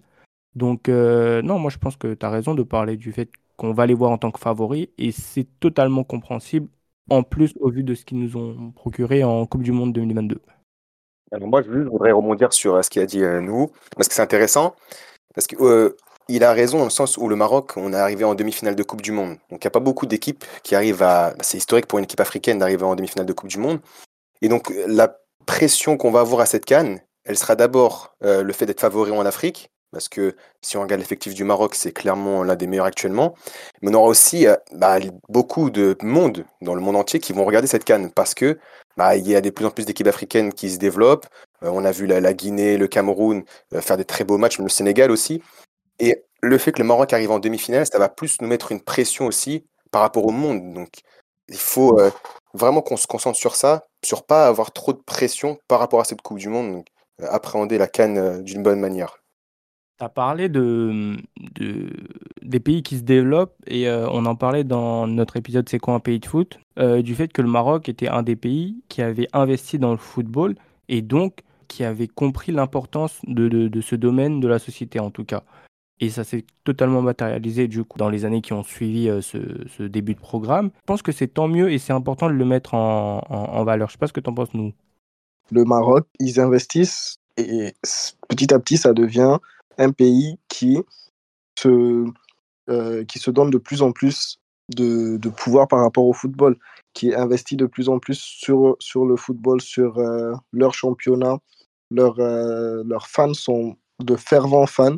Donc, 0.56 0.90
euh, 0.90 1.42
non, 1.42 1.58
moi 1.58 1.72
je 1.72 1.78
pense 1.78 1.96
que 1.96 2.14
tu 2.14 2.26
as 2.26 2.30
raison 2.30 2.54
de 2.54 2.64
parler 2.64 2.98
du 2.98 3.14
fait 3.14 3.30
qu'on 3.56 3.72
va 3.72 3.86
les 3.86 3.94
voir 3.94 4.12
en 4.12 4.18
tant 4.18 4.32
que 4.32 4.40
favoris 4.40 4.88
et 4.98 5.12
c'est 5.12 5.48
totalement 5.60 6.04
compréhensible, 6.04 6.68
en 7.10 7.24
plus 7.24 7.54
au 7.62 7.70
vu 7.70 7.84
de 7.84 7.96
ce 7.96 8.04
qu'ils 8.04 8.20
nous 8.20 8.36
ont 8.36 8.72
procuré 8.72 9.24
en 9.24 9.46
Coupe 9.46 9.64
du 9.64 9.72
Monde 9.72 9.94
2022. 9.94 10.42
Alors 11.32 11.48
moi, 11.48 11.62
je 11.62 11.72
voudrais 11.72 12.12
rebondir 12.12 12.52
sur 12.52 12.76
euh, 12.76 12.82
ce 12.82 12.90
qu'il 12.90 13.02
a 13.02 13.06
dit 13.06 13.22
nous, 13.42 13.72
parce 13.96 14.10
que 14.10 14.16
c'est 14.16 14.22
intéressant, 14.22 14.76
parce 15.34 15.48
que 15.48 15.96
il 16.30 16.44
a 16.44 16.54
raison 16.54 16.78
dans 16.80 16.86
le 16.86 16.90
sens 16.90 17.18
où 17.18 17.28
le 17.28 17.36
Maroc, 17.36 17.74
on 17.76 17.92
est 17.94 17.98
arrivé 17.98 18.24
en 18.24 18.36
demi-finale 18.36 18.76
de 18.76 18.84
Coupe 18.84 19.02
du 19.02 19.12
Monde. 19.12 19.38
Donc 19.50 19.64
il 19.64 19.66
n'y 19.66 19.68
a 19.68 19.72
pas 19.72 19.80
beaucoup 19.80 20.06
d'équipes 20.06 20.46
qui 20.64 20.76
arrivent 20.76 21.04
à. 21.04 21.34
C'est 21.42 21.58
historique 21.58 21.88
pour 21.88 22.00
une 22.00 22.06
équipe 22.06 22.22
africaine 22.22 22.60
d'arriver 22.60 22.84
en 22.84 22.96
demi-finale 22.96 23.26
de 23.26 23.34
Coupe 23.34 23.50
du 23.50 23.58
Monde. 23.58 23.80
Et 24.42 24.48
donc 24.48 24.74
la 24.88 25.18
pression 25.46 25.98
qu'on 25.98 26.12
va 26.12 26.22
avoir 26.22 26.42
à 26.42 26.46
cette 26.46 26.66
canne, 26.66 27.02
elle 27.26 27.38
sera 27.38 27.56
d'abord 27.56 28.16
le 28.22 28.52
fait 28.54 28.66
d'être 28.66 28.80
favori 28.80 29.12
en 29.12 29.26
Afrique, 29.26 29.70
parce 29.92 30.08
que 30.08 30.36
si 30.62 30.78
on 30.78 30.82
regarde 30.82 31.02
l'effectif 31.02 31.34
du 31.34 31.44
Maroc, 31.44 31.74
c'est 31.76 31.92
clairement 31.92 32.44
l'un 32.44 32.56
des 32.56 32.68
meilleurs 32.68 32.86
actuellement. 32.86 33.34
Mais 33.82 33.90
on 33.90 33.96
aura 33.96 34.08
aussi 34.08 34.48
euh, 34.48 34.56
bah, 34.74 35.00
beaucoup 35.30 35.70
de 35.70 35.98
monde 36.02 36.46
dans 36.62 36.76
le 36.76 36.82
monde 36.82 36.96
entier 36.96 37.20
qui 37.20 37.34
vont 37.34 37.46
regarder 37.46 37.68
cette 37.68 37.86
canne 37.86 38.12
parce 38.12 38.34
que 38.36 38.60
bah, 38.98 39.16
il 39.16 39.28
y 39.28 39.36
a 39.36 39.42
de 39.42 39.50
plus 39.50 39.66
en 39.66 39.72
plus 39.72 39.86
d'équipes 39.86 40.08
africaines 40.08 40.54
qui 40.54 40.70
se 40.70 40.78
développent. 40.78 41.26
Euh, 41.64 41.72
on 41.74 41.86
a 41.86 41.92
vu 41.92 42.06
la, 42.06 42.34
Guinée, 42.34 42.78
le 42.78 42.88
Cameroun 42.88 43.44
euh, 43.74 43.82
faire 43.82 43.98
des 43.98 44.06
très 44.06 44.24
beaux 44.24 44.38
matchs, 44.38 44.60
le 44.60 44.70
Sénégal 44.70 45.12
aussi. 45.12 45.42
Et 46.00 46.24
le 46.42 46.58
fait 46.58 46.72
que 46.72 46.82
le 46.82 46.88
Maroc 46.88 47.14
arrive 47.14 47.32
en 47.32 47.40
demi-finale, 47.40 47.86
ça 47.86 48.00
va 48.00 48.10
plus 48.10 48.42
nous 48.42 48.48
mettre 48.48 48.72
une 48.72 48.82
pression 48.82 49.26
aussi 49.26 49.66
par 49.92 50.02
rapport 50.02 50.26
au 50.26 50.32
monde. 50.32 50.74
Donc 50.74 50.90
il 51.50 51.58
faut 51.58 52.00
vraiment 52.54 52.82
qu'on 52.82 52.98
se 52.98 53.08
concentre 53.08 53.38
sur 53.38 53.56
ça, 53.56 53.84
sur 54.06 54.26
pas 54.26 54.48
avoir 54.48 54.72
trop 54.72 54.94
de 54.94 55.00
pression 55.00 55.58
par 55.68 55.80
rapport 55.80 56.00
à 56.00 56.04
cette 56.04 56.22
Coupe 56.22 56.38
du 56.38 56.48
Monde. 56.48 56.74
Donc, 56.74 56.88
appréhender 57.28 57.78
la 57.78 57.88
canne 57.88 58.44
d'une 58.44 58.64
bonne 58.64 58.80
manière. 58.80 59.18
Tu 59.98 60.06
as 60.06 60.10
parlé 60.10 60.48
de, 60.48 61.18
de, 61.56 61.90
des 62.42 62.60
pays 62.60 62.84
qui 62.84 62.98
se 62.98 63.04
développent 63.04 63.56
et 63.68 63.90
euh, 63.90 64.08
on 64.10 64.26
en 64.26 64.36
parlait 64.36 64.64
dans 64.64 65.08
notre 65.08 65.36
épisode 65.36 65.68
C'est 65.68 65.80
quoi 65.80 65.94
un 65.94 66.00
pays 66.00 66.20
de 66.20 66.26
foot? 66.26 66.58
Euh, 66.78 67.02
Du 67.02 67.16
fait 67.16 67.28
que 67.28 67.42
le 67.42 67.50
Maroc 67.50 67.90
était 67.90 68.08
un 68.08 68.24
des 68.24 68.38
pays 68.38 68.82
qui 68.88 69.02
avait 69.02 69.28
investi 69.34 69.78
dans 69.78 69.92
le 69.92 69.98
football 69.98 70.56
et 70.88 71.02
donc 71.02 71.42
qui 71.68 71.84
avait 71.84 72.08
compris 72.08 72.52
l'importance 72.52 73.20
de, 73.28 73.48
de, 73.50 73.82
ce 73.82 73.96
domaine 73.96 74.40
de 74.40 74.48
la 74.48 74.58
société 74.58 75.00
en 75.00 75.12
tout 75.12 75.26
cas. 75.26 75.44
Et 76.00 76.10
ça 76.10 76.24
s'est 76.24 76.46
totalement 76.64 77.02
matérialisé 77.02 77.68
du 77.68 77.84
coup 77.84 77.98
dans 77.98 78.10
les 78.10 78.24
années 78.24 78.42
qui 78.42 78.54
ont 78.54 78.64
suivi 78.64 79.10
euh, 79.10 79.22
ce, 79.22 79.84
début 79.84 80.16
de 80.16 80.20
programme. 80.20 80.72
Je 80.76 80.86
pense 80.86 81.02
que 81.02 81.12
c'est 81.12 81.28
tant 81.28 81.48
mieux 81.48 81.72
et 81.72 81.78
c'est 81.78 81.94
important 81.94 82.28
de 82.28 82.34
le 82.34 82.46
mettre 82.46 82.74
en, 82.74 83.64
valeur. 83.64 83.90
Je 83.90 83.94
sais 83.94 83.98
pas 83.98 84.08
ce 84.08 84.14
que 84.14 84.22
tu 84.22 84.30
en 84.30 84.34
penses, 84.34 84.54
nous. 84.54 84.74
Le 85.52 85.66
Maroc, 85.66 86.08
ils 86.20 86.40
investissent 86.40 87.18
et 87.38 87.74
petit 88.28 88.54
à 88.54 88.60
petit, 88.60 88.78
ça 88.78 88.94
devient 88.94 89.38
un 89.78 89.92
pays 89.92 90.38
qui 90.48 90.78
se, 91.58 92.06
euh, 92.70 93.04
qui 93.06 93.20
se 93.20 93.32
donne 93.32 93.50
de 93.50 93.58
plus 93.58 93.82
en 93.82 93.92
plus 93.92 94.40
de, 94.76 95.30
pouvoir 95.30 95.68
par 95.68 95.80
rapport 95.80 96.06
au 96.06 96.14
football, 96.14 96.58
qui 96.94 97.14
investit 97.14 97.56
de 97.56 97.66
plus 97.66 97.90
en 97.90 98.00
plus 98.00 98.20
sur, 98.20 98.76
sur 98.80 99.06
le 99.06 99.16
football, 99.16 99.62
sur 99.62 99.98
euh, 99.98 100.34
leur 100.52 100.74
championnat. 100.74 101.38
Leurs 101.92 102.20
euh, 102.20 102.84
leurs 102.86 103.08
fans 103.08 103.34
sont 103.34 103.76
de 104.00 104.16
fervents 104.16 104.68
fans. 104.68 104.98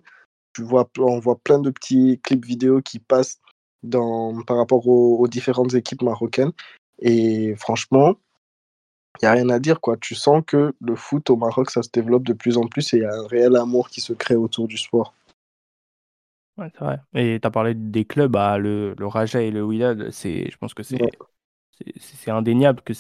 Tu 0.53 0.63
vois, 0.63 0.89
on 0.99 1.19
voit 1.19 1.39
plein 1.39 1.59
de 1.59 1.69
petits 1.69 2.19
clips 2.23 2.45
vidéo 2.45 2.81
qui 2.81 2.99
passent 2.99 3.39
dans, 3.83 4.41
par 4.43 4.57
rapport 4.57 4.87
aux, 4.87 5.17
aux 5.19 5.27
différentes 5.27 5.73
équipes 5.73 6.03
marocaines. 6.03 6.51
Et 6.99 7.55
franchement, 7.55 8.15
il 9.21 9.25
n'y 9.25 9.27
a 9.27 9.31
rien 9.31 9.49
à 9.49 9.59
dire. 9.59 9.81
quoi. 9.81 9.97
Tu 9.97 10.15
sens 10.15 10.43
que 10.45 10.73
le 10.79 10.95
foot 10.95 11.29
au 11.29 11.35
Maroc, 11.35 11.69
ça 11.69 11.83
se 11.83 11.89
développe 11.91 12.23
de 12.23 12.33
plus 12.33 12.57
en 12.57 12.67
plus 12.67 12.93
et 12.93 12.97
il 12.97 13.03
y 13.03 13.05
a 13.05 13.13
un 13.13 13.27
réel 13.27 13.55
amour 13.55 13.89
qui 13.89 14.01
se 14.01 14.13
crée 14.13 14.35
autour 14.35 14.67
du 14.67 14.77
sport. 14.77 15.13
Ouais, 16.57 16.69
c'est 16.73 16.83
vrai. 16.83 16.99
Et 17.13 17.39
tu 17.41 17.47
as 17.47 17.51
parlé 17.51 17.73
des 17.73 18.05
clubs, 18.05 18.31
bah, 18.31 18.57
le, 18.57 18.93
le 18.97 19.07
Raja 19.07 19.41
et 19.41 19.51
le 19.51 19.63
Wydad, 19.63 20.11
je 20.11 20.57
pense 20.57 20.73
que 20.73 20.83
c'est 20.83 21.01
ouais. 21.01 21.11
c'est 21.97 22.31
indéniable 22.31 22.81
que 22.81 22.93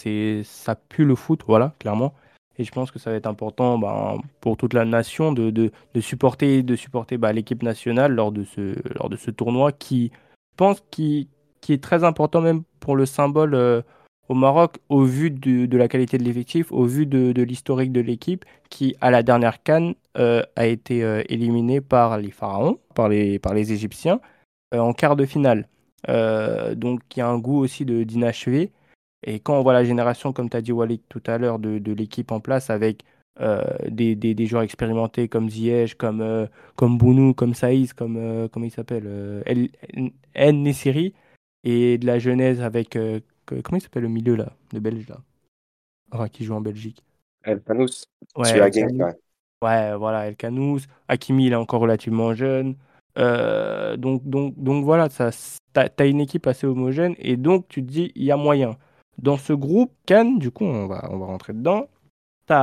ça 0.43 0.75
pue 0.75 1.05
le 1.05 1.15
foot, 1.15 1.43
voilà, 1.45 1.75
clairement. 1.79 2.13
Et 2.61 2.63
je 2.63 2.71
pense 2.71 2.91
que 2.91 2.99
ça 2.99 3.09
va 3.09 3.15
être 3.15 3.25
important 3.25 3.79
bah, 3.79 4.17
pour 4.39 4.55
toute 4.55 4.75
la 4.75 4.85
nation 4.85 5.31
de, 5.31 5.49
de, 5.49 5.71
de 5.95 5.99
supporter, 5.99 6.61
de 6.61 6.75
supporter 6.75 7.17
bah, 7.17 7.33
l'équipe 7.33 7.63
nationale 7.63 8.13
lors 8.13 8.31
de, 8.31 8.43
ce, 8.43 8.75
lors 8.93 9.09
de 9.09 9.17
ce 9.17 9.31
tournoi 9.31 9.71
qui, 9.71 10.11
pense, 10.57 10.83
qui, 10.91 11.27
qui 11.59 11.73
est 11.73 11.81
très 11.81 12.03
important 12.03 12.39
même 12.39 12.61
pour 12.79 12.95
le 12.95 13.07
symbole. 13.07 13.55
Euh, 13.55 13.81
au 14.29 14.35
Maroc, 14.35 14.77
au 14.89 15.03
vu 15.03 15.31
de, 15.31 15.65
de 15.65 15.77
la 15.77 15.87
qualité 15.87 16.19
de 16.19 16.23
l'effectif, 16.23 16.71
au 16.71 16.85
vu 16.85 17.07
de, 17.07 17.31
de 17.31 17.41
l'historique 17.41 17.91
de 17.91 17.99
l'équipe, 17.99 18.45
qui 18.69 18.95
à 19.01 19.09
la 19.09 19.23
dernière 19.23 19.63
canne 19.63 19.95
euh, 20.19 20.43
a 20.55 20.67
été 20.67 21.03
euh, 21.03 21.23
éliminée 21.27 21.81
par 21.81 22.19
les 22.19 22.29
pharaons, 22.29 22.77
par 22.93 23.09
les, 23.09 23.39
par 23.39 23.55
les 23.55 23.73
Égyptiens, 23.73 24.21
en 24.71 24.93
quart 24.93 25.15
de 25.15 25.25
finale. 25.25 25.67
Donc 26.07 27.01
il 27.15 27.19
y 27.19 27.21
a 27.21 27.27
un 27.27 27.39
goût 27.39 27.57
aussi 27.57 27.85
d'inachevé. 27.85 28.71
Et 29.23 29.39
quand 29.39 29.59
on 29.59 29.63
voit 29.63 29.73
la 29.73 29.83
génération, 29.83 30.33
comme 30.33 30.49
tu 30.49 30.57
as 30.57 30.61
dit 30.61 30.71
Walid 30.71 31.01
tout 31.09 31.21
à 31.27 31.37
l'heure, 31.37 31.59
de, 31.59 31.79
de 31.79 31.93
l'équipe 31.93 32.31
en 32.31 32.39
place 32.39 32.69
avec 32.69 33.03
euh, 33.39 33.63
des, 33.87 34.15
des, 34.15 34.33
des, 34.33 34.45
joueurs 34.45 34.63
expérimentés 34.63 35.27
comme 35.27 35.49
Ziyech, 35.49 35.95
comme, 35.95 36.21
euh, 36.21 36.47
comme 36.75 36.97
Bounou, 36.97 37.33
comme 37.33 37.53
Saïs, 37.53 37.93
comme 37.93 38.17
euh, 38.17 38.47
comment 38.47 38.65
il 38.65 38.71
s'appelle 38.71 39.43
El, 39.45 39.69
El 40.33 40.61
Nessiri, 40.61 41.13
et 41.63 41.97
de 41.97 42.05
la 42.05 42.19
jeunesse 42.19 42.59
avec 42.59 42.97
comment 43.45 43.77
il 43.77 43.81
s'appelle 43.81 44.03
le 44.03 44.09
milieu 44.09 44.35
là, 44.35 44.53
de 44.73 44.79
Belge 44.79 45.07
là? 45.07 45.17
Enfin, 46.11 46.27
Qui 46.27 46.43
joue 46.43 46.55
en 46.55 46.61
Belgique 46.61 47.03
El 47.43 47.61
Canous. 47.61 48.05
Ouais, 48.35 48.49
El 48.51 48.71
Canous. 48.71 49.15
ouais, 49.63 49.95
voilà, 49.95 50.27
El 50.27 50.35
Canous. 50.35 50.81
Hakimi, 51.07 51.47
il 51.47 51.53
est 51.53 51.55
encore 51.55 51.81
relativement 51.81 52.33
jeune. 52.33 52.75
Euh, 53.17 53.97
donc, 53.97 54.23
donc, 54.25 54.53
donc 54.57 54.85
voilà, 54.85 55.09
tu 55.09 55.21
as, 55.21 56.05
une 56.05 56.21
équipe 56.21 56.47
assez 56.47 56.65
homogène 56.65 57.15
et 57.17 57.37
donc 57.37 57.67
tu 57.67 57.83
te 57.85 57.91
dis, 57.91 58.11
il 58.15 58.23
y 58.23 58.31
a 58.31 58.37
moyen. 58.37 58.77
Dans 59.21 59.37
ce 59.37 59.53
groupe, 59.53 59.93
Cannes, 60.05 60.39
du 60.39 60.49
coup, 60.51 60.65
on 60.65 60.87
va, 60.87 61.07
on 61.11 61.19
va 61.19 61.27
rentrer 61.27 61.53
dedans, 61.53 61.87
tu 62.47 62.53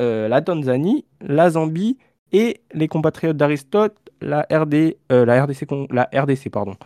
euh, 0.00 0.28
la 0.28 0.42
Tanzanie, 0.42 1.04
la 1.20 1.50
Zambie 1.50 1.98
et 2.32 2.60
les 2.74 2.88
compatriotes 2.88 3.36
d'Aristote, 3.36 3.96
la, 4.20 4.46
euh, 4.50 5.24
la, 5.24 5.44
RDC, 5.44 5.66
la 5.90 6.08
RDC. 6.14 6.50
Pardon. 6.50 6.76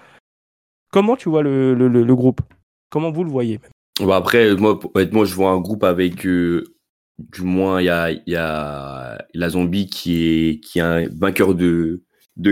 Comment 0.92 1.16
tu 1.16 1.28
vois 1.28 1.42
le, 1.42 2.14
groupe? 2.14 2.40
Comment 2.90 3.10
vous 3.10 3.24
le 3.24 3.30
voyez? 3.30 3.60
Bon, 4.00 4.10
Après, 4.12 4.54
moi, 4.56 4.78
honnêtement, 4.94 5.24
je 5.24 5.34
vois 5.34 5.50
un 5.50 5.60
groupe 5.60 5.84
avec, 5.84 6.26
euh, 6.26 6.64
du 7.18 7.42
moins, 7.42 7.80
il 7.80 8.22
y 8.26 8.36
a, 8.36 9.18
la 9.34 9.48
Zombie 9.48 9.86
qui 9.86 10.60
est, 10.76 10.80
un 10.80 11.08
vainqueur 11.08 11.54
de, 11.54 12.02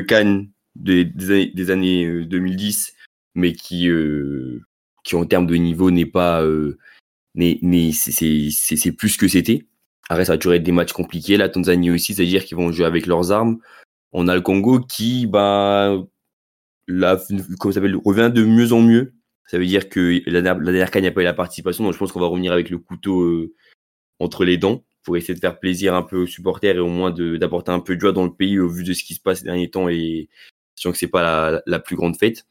Cannes 0.06 0.50
des, 0.74 1.10
années, 1.30 1.52
des 1.54 1.70
années 1.70 2.24
2010, 2.24 2.88
euh, 2.88 3.00
mais 3.34 3.52
qui, 3.52 3.88
qui 5.04 5.16
en 5.16 5.24
termes 5.26 5.46
de 5.46 5.54
niveau 5.54 5.90
n'est 5.90 6.06
pas, 6.06 6.42
euh, 6.42 6.78
c'est 7.36 8.92
plus 8.96 9.16
que 9.16 9.28
c'était. 9.28 9.66
Après, 10.08 10.24
ça 10.24 10.32
va 10.32 10.38
toujours 10.38 10.54
être 10.54 10.62
des 10.62 10.72
matchs 10.72 10.92
compliqués. 10.92 11.36
La 11.36 11.48
Tanzanie 11.48 11.90
aussi, 11.90 12.14
c'est-à-dire 12.14 12.44
qu'ils 12.44 12.56
vont 12.56 12.72
jouer 12.72 12.86
avec 12.86 13.06
leurs 13.06 13.32
armes. 13.32 13.58
On 14.12 14.28
a 14.28 14.34
le 14.34 14.40
Congo 14.42 14.80
qui, 14.80 15.26
bah, 15.26 15.96
la, 16.88 17.20
comment 17.58 17.72
ça 17.72 17.80
revient 17.80 18.30
de 18.34 18.44
mieux 18.44 18.72
en 18.72 18.80
mieux. 18.80 19.14
Ça 19.46 19.58
veut 19.58 19.66
dire 19.66 19.88
que 19.88 20.22
la, 20.26 20.40
la 20.40 20.54
dernière 20.54 20.90
il 20.94 21.00
n'y 21.02 21.06
a 21.08 21.12
pas 21.12 21.20
eu 21.20 21.24
la 21.24 21.34
participation, 21.34 21.84
donc 21.84 21.92
je 21.92 21.98
pense 21.98 22.12
qu'on 22.12 22.20
va 22.20 22.26
revenir 22.26 22.52
avec 22.52 22.70
le 22.70 22.78
couteau 22.78 23.22
euh, 23.22 23.54
entre 24.18 24.44
les 24.44 24.56
dents 24.56 24.84
pour 25.02 25.16
essayer 25.16 25.34
de 25.34 25.40
faire 25.40 25.58
plaisir 25.60 25.94
un 25.94 26.02
peu 26.02 26.16
aux 26.16 26.26
supporters 26.26 26.76
et 26.76 26.80
au 26.80 26.88
moins 26.88 27.10
d'apporter 27.10 27.70
un 27.70 27.80
peu 27.80 27.94
de 27.94 28.00
joie 28.00 28.12
dans 28.12 28.24
le 28.24 28.32
pays 28.32 28.58
au 28.58 28.68
vu 28.68 28.84
de 28.84 28.94
ce 28.94 29.04
qui 29.04 29.14
se 29.14 29.20
passe 29.20 29.40
ces 29.40 29.44
derniers 29.44 29.70
temps 29.70 29.88
et 29.88 30.28
sachant 30.74 30.92
que 30.92 30.98
c'est 30.98 31.08
pas 31.08 31.62
la, 31.66 31.78
plus 31.78 31.94
grande 31.94 32.16
fête. 32.16 32.46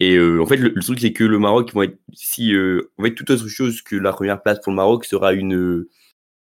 Et 0.00 0.16
euh, 0.16 0.42
en 0.42 0.46
fait, 0.46 0.56
le, 0.56 0.74
truc 0.82 1.00
c'est 1.00 1.12
que 1.12 1.24
le 1.24 1.38
Maroc 1.38 1.72
va 1.74 1.84
être 1.84 1.98
si 2.12 2.54
euh, 2.54 2.90
en 2.98 3.04
fait 3.04 3.14
toute 3.14 3.30
autre 3.30 3.48
chose 3.48 3.82
que 3.82 3.96
la 3.96 4.12
première 4.12 4.42
place 4.42 4.60
pour 4.60 4.72
le 4.72 4.76
Maroc 4.76 5.04
sera 5.04 5.32
une 5.32 5.86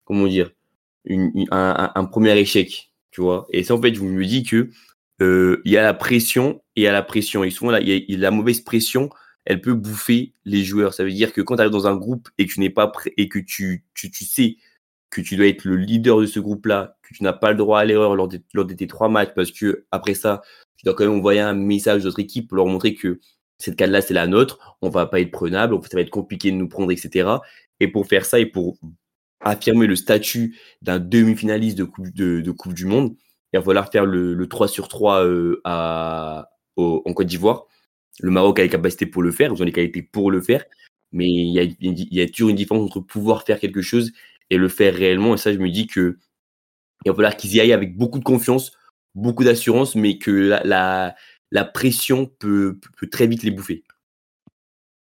comment 0.05 0.27
dire 0.27 0.51
une, 1.05 1.47
un, 1.51 1.93
un, 1.95 2.05
premier 2.07 2.37
échec, 2.39 2.93
tu 3.11 3.21
vois. 3.21 3.47
Et 3.53 3.63
ça 3.63 3.75
en 3.75 3.83
fait, 3.83 3.95
je 3.95 4.03
me 4.03 4.25
dis 4.25 4.43
que 4.43 4.71
euh, 5.23 5.63
il 5.65 5.73
y 5.73 5.77
a 5.77 5.83
la 5.83 5.95
pression 5.95 6.63
et 6.77 6.83
il 6.83 6.85
y 6.85 6.87
a 6.89 6.93
la 6.93 7.03
pression. 7.03 7.45
Et 7.45 7.51
souvent 7.51 7.71
là, 7.71 7.81
y 7.81 8.15
a 8.15 8.19
la 8.19 8.31
mauvaise 8.31 8.61
pression 8.61 9.11
elle 9.47 9.61
peut 9.61 9.75
bouffer 9.75 10.35
les 10.45 10.65
joueurs. 10.65 10.93
Ça 10.93 11.05
veut 11.05 11.13
dire 11.13 11.33
que 11.33 11.41
quand 11.41 11.57
tu 11.57 11.61
arrives 11.61 11.73
dans 11.73 11.87
un 11.87 11.97
groupe 11.97 12.29
et 12.37 12.47
que 12.47 12.53
tu 12.53 12.61
n'es 12.61 12.71
pas 12.71 12.89
prêt 12.89 13.13
et 13.17 13.29
que 13.29 13.39
tu, 13.39 13.85
tu, 13.95 14.11
tu, 14.11 14.25
sais 14.25 14.57
que 15.09 15.21
tu 15.21 15.37
dois 15.37 15.47
être 15.47 15.65
le 15.65 15.77
leader 15.77 16.21
de 16.21 16.27
ce 16.27 16.41
groupe-là, 16.41 16.99
que 17.03 17.15
tu 17.15 17.23
n'as 17.23 17.33
pas 17.33 17.53
le 17.53 17.57
droit 17.57 17.79
à 17.79 17.85
l'erreur 17.85 18.17
lors, 18.17 18.29
lors, 18.53 18.65
de 18.67 18.75
tes 18.75 18.89
trois 18.89 19.09
matchs, 19.09 19.31
parce 19.35 19.53
que 19.53 19.87
après 19.93 20.15
ça, 20.15 20.43
tu 20.77 20.85
dois 20.85 20.95
quand 20.95 21.05
même 21.05 21.19
envoyer 21.19 21.41
un 21.41 21.55
message 21.55 22.03
à 22.03 22.05
notre 22.05 22.21
équipe 22.21 22.49
pour 22.49 22.57
leur 22.57 22.67
montrer 22.67 22.95
que 22.95 23.21
cette 23.59 23.77
cadre-là, 23.77 24.03
c'est 24.03 24.15
la 24.15 24.27
nôtre, 24.27 24.77
on 24.83 24.91
va 24.91 25.07
pas 25.07 25.21
être 25.21 25.31
prenable, 25.31 25.79
ça 25.83 25.97
va 25.97 26.03
être 26.03 26.11
compliqué 26.11 26.51
de 26.51 26.57
nous 26.57 26.69
prendre, 26.69 26.93
etc. 26.93 27.29
Et 27.81 27.89
pour 27.89 28.07
faire 28.07 28.25
ça 28.27 28.39
et 28.39 28.47
pour 28.47 28.79
affirmer 29.41 29.87
le 29.87 29.97
statut 29.97 30.59
d'un 30.83 30.99
demi-finaliste 30.99 31.79
de 31.79 31.85
coupe, 31.85 32.75
du 32.75 32.87
Monde, 32.87 33.17
il 33.53 33.59
va 33.59 33.63
falloir 33.63 33.91
faire 33.91 34.05
le, 34.05 34.35
le 34.35 34.49
3 34.49 34.69
sur 34.69 34.89
3 34.89 35.25
euh, 35.25 35.61
en 35.65 37.13
Côte 37.15 37.27
d'Ivoire. 37.27 37.67
Le 38.21 38.31
Maroc 38.31 38.59
a 38.59 38.63
les 38.63 38.69
capacités 38.69 39.07
pour 39.07 39.23
le 39.23 39.31
faire, 39.31 39.53
ils 39.53 39.63
ont 39.63 39.65
les 39.65 39.73
qualités 39.73 40.03
pour 40.03 40.31
le 40.31 40.41
faire, 40.41 40.65
mais 41.13 41.27
il 41.27 41.53
y 41.53 41.61
a, 41.61 41.65
y 41.81 42.21
a 42.21 42.29
toujours 42.29 42.51
une 42.51 42.57
différence 42.57 42.85
entre 42.85 43.01
pouvoir 43.01 43.45
faire 43.45 43.61
quelque 43.61 43.83
chose 43.83 44.13
et 44.51 44.57
le 44.57 44.69
faire 44.69 44.95
réellement. 44.95 45.35
Et 45.35 45.39
ça, 45.39 45.53
je 45.53 45.59
me 45.59 45.71
dis 45.71 45.87
que 45.87 46.19
il 47.05 47.11
va 47.11 47.15
falloir 47.15 47.37
qu'ils 47.37 47.55
y 47.55 47.61
aillent 47.61 47.73
avec 47.73 47.97
beaucoup 47.97 48.19
de 48.19 48.25
confiance, 48.25 48.73
beaucoup 49.17 49.43
d'assurance, 49.43 49.97
mais 49.97 50.19
que 50.19 50.31
la, 50.31 51.15
la, 51.51 51.65
pression 51.65 52.27
peut, 52.39 52.79
peut, 52.99 53.09
très 53.09 53.27
vite 53.27 53.43
les 53.43 53.51
bouffer. 53.51 53.83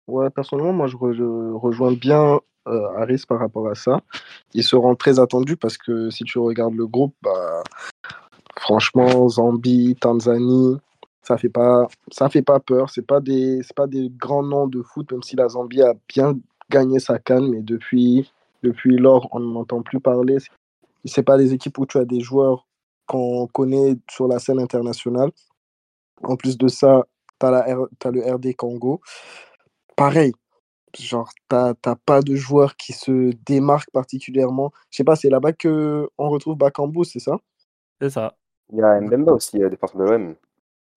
Ouais, 0.08 0.28
personnellement, 0.28 0.72
moi, 0.72 0.86
je, 0.88 1.52
rejoins 1.54 1.92
bien 1.92 2.40
euh, 2.68 2.88
Harris 2.98 3.22
par 3.26 3.38
rapport 3.38 3.68
à 3.68 3.74
ça. 3.74 4.00
Ils 4.52 4.64
seront 4.64 4.96
très 4.96 5.18
attendus 5.18 5.56
parce 5.56 5.78
que 5.78 6.10
si 6.10 6.24
tu 6.24 6.38
regardes 6.38 6.74
le 6.74 6.86
groupe, 6.86 7.14
bah, 7.22 7.62
franchement, 8.58 9.28
Zambie, 9.28 9.96
Tanzanie, 10.00 10.76
ça 11.22 11.38
fait 11.38 11.48
pas 11.48 11.86
ça 12.10 12.28
fait 12.28 12.42
pas 12.42 12.60
peur 12.60 12.88
c'est 12.88 13.06
pas 13.06 13.20
des 13.20 13.60
pas 13.76 13.86
des 13.86 14.08
grands 14.08 14.42
noms 14.42 14.66
de 14.66 14.82
foot 14.82 15.12
même 15.12 15.22
si 15.22 15.36
la 15.36 15.48
Zambie 15.48 15.82
a 15.82 15.92
bien 16.08 16.38
gagné 16.70 16.98
sa 16.98 17.18
canne 17.18 17.50
mais 17.50 17.60
depuis 17.60 18.32
depuis 18.62 18.96
lors 18.96 19.28
on 19.32 19.40
n'en 19.40 19.60
entend 19.60 19.82
plus 19.82 20.00
parler 20.00 20.38
c'est 21.04 21.22
pas 21.22 21.36
des 21.36 21.52
équipes 21.52 21.78
où 21.78 21.86
tu 21.86 21.98
as 21.98 22.06
des 22.06 22.20
joueurs 22.20 22.66
qu'on 23.10 23.46
connaît 23.48 23.96
sur 24.10 24.28
la 24.28 24.38
scène 24.38 24.60
internationale 24.60 25.30
en 26.22 26.36
plus 26.36 26.56
de 26.56 26.68
ça 26.68 27.04
tu 27.40 27.46
as, 27.46 27.64
as, 28.04 28.10
le 28.10 28.34
RD 28.34 28.54
Congo 28.56 29.00
pareil 29.96 30.32
genre 30.98 31.30
t'as 31.48 31.74
pas 32.04 32.20
de 32.20 32.34
joueurs 32.34 32.76
qui 32.76 32.92
se 32.92 33.32
démarquent 33.44 33.90
particulièrement 33.92 34.72
je 34.90 34.98
sais 34.98 35.04
pas 35.04 35.16
c'est 35.16 35.30
là-bas 35.30 35.52
que 35.52 36.08
on 36.18 36.28
retrouve 36.30 36.56
Bakambu 36.56 37.04
c'est 37.04 37.20
ça? 37.20 37.38
C'est 38.00 38.10
ça 38.10 38.36
il 38.72 38.78
y 38.78 38.82
a 38.82 39.00
Mbemba 39.00 39.32
aussi 39.32 39.58
défenseur 39.58 40.00
de 40.00 40.04
l'OM 40.04 40.36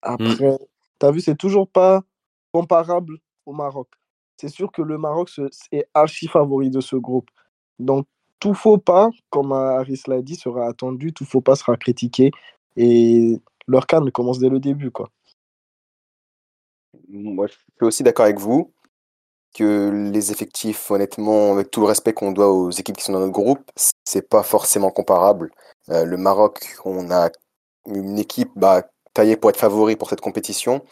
Mmh. 0.03 0.13
Après, 0.13 0.57
tu 0.99 1.05
as 1.05 1.11
vu, 1.11 1.21
c'est 1.21 1.35
toujours 1.35 1.67
pas 1.67 2.01
comparable 2.51 3.17
au 3.45 3.53
Maroc. 3.53 3.87
C'est 4.37 4.49
sûr 4.49 4.71
que 4.71 4.81
le 4.81 4.97
Maroc 4.97 5.29
est 5.71 5.87
archi 5.93 6.27
favori 6.27 6.69
de 6.69 6.81
ce 6.81 6.95
groupe. 6.95 7.29
Donc, 7.79 8.07
tout 8.43 8.53
faux 8.53 8.77
pas, 8.77 9.09
comme 9.29 9.53
Aris 9.53 10.01
l'a 10.05 10.21
dit, 10.21 10.35
sera 10.35 10.67
attendu, 10.67 11.13
tout 11.13 11.23
faux 11.23 11.39
pas 11.39 11.55
sera 11.55 11.77
critiqué. 11.77 12.31
Et 12.75 13.39
leur 13.67 13.87
calme 13.87 14.11
commence 14.11 14.37
dès 14.37 14.49
le 14.49 14.59
début. 14.59 14.91
Quoi. 14.91 15.09
Moi, 17.07 17.47
je 17.47 17.53
suis 17.53 17.63
aussi 17.79 18.03
d'accord 18.03 18.25
avec 18.25 18.39
vous 18.39 18.73
que 19.55 20.09
les 20.11 20.33
effectifs, 20.33 20.91
honnêtement, 20.91 21.53
avec 21.53 21.71
tout 21.71 21.79
le 21.79 21.85
respect 21.85 22.11
qu'on 22.11 22.33
doit 22.33 22.51
aux 22.51 22.69
équipes 22.69 22.97
qui 22.97 23.05
sont 23.05 23.13
dans 23.13 23.21
notre 23.21 23.31
groupe, 23.31 23.71
c'est 24.03 24.27
pas 24.27 24.43
forcément 24.43 24.91
comparable. 24.91 25.49
Euh, 25.89 26.03
le 26.03 26.17
Maroc, 26.17 26.75
on 26.83 27.11
a 27.11 27.29
une 27.87 28.19
équipe 28.19 28.51
bah, 28.57 28.83
taillé 29.13 29.37
pour 29.37 29.51
être 29.51 29.57
favori 29.57 29.95
pour 29.95 30.09
cette 30.09 30.19
compétition. 30.19 30.83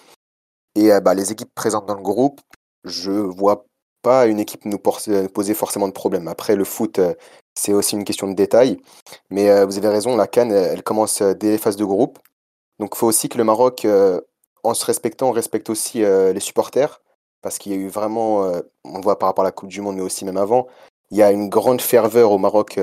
Et 0.75 0.93
euh, 0.93 1.01
bah, 1.01 1.15
les 1.15 1.33
équipes 1.33 1.53
présentes 1.53 1.85
dans 1.85 1.95
le 1.95 2.01
groupe, 2.01 2.39
je 2.85 3.11
vois 3.11 3.65
pas 4.03 4.25
une 4.27 4.39
équipe 4.39 4.63
nous 4.63 4.79
euh, 5.09 5.27
poser 5.27 5.53
forcément 5.53 5.89
de 5.89 5.93
problème. 5.93 6.29
Après, 6.29 6.55
le 6.55 6.63
foot, 6.63 6.99
c'est 7.55 7.73
aussi 7.73 7.95
une 7.95 8.03
question 8.03 8.27
de 8.27 8.33
détail. 8.33 8.79
Mais 9.29 9.65
vous 9.65 9.77
avez 9.77 9.89
raison, 9.89 10.15
la 10.15 10.27
Cannes, 10.27 10.51
elle 10.51 10.83
commence 10.83 11.21
dès 11.21 11.51
les 11.51 11.57
phases 11.57 11.75
de 11.75 11.85
groupe. 11.85 12.19
Donc 12.79 12.91
il 12.95 12.97
faut 12.97 13.07
aussi 13.07 13.29
que 13.29 13.37
le 13.37 13.43
Maroc, 13.43 13.85
en 14.63 14.73
se 14.73 14.85
respectant, 14.85 15.31
respecte 15.31 15.69
aussi 15.69 15.99
les 15.99 16.39
supporters. 16.39 17.01
Parce 17.41 17.57
qu'il 17.57 17.71
y 17.71 17.75
a 17.75 17.77
eu 17.77 17.87
vraiment, 17.87 18.41
on 18.83 18.97
le 18.97 19.03
voit 19.03 19.19
par 19.19 19.27
rapport 19.27 19.43
à 19.43 19.47
la 19.47 19.51
Coupe 19.51 19.69
du 19.69 19.81
Monde, 19.81 19.95
mais 19.97 20.01
aussi 20.01 20.25
même 20.25 20.37
avant, 20.37 20.67
il 21.09 21.17
y 21.17 21.23
a 21.23 21.31
une 21.31 21.49
grande 21.49 21.81
ferveur 21.81 22.31
au 22.31 22.37
Maroc 22.37 22.79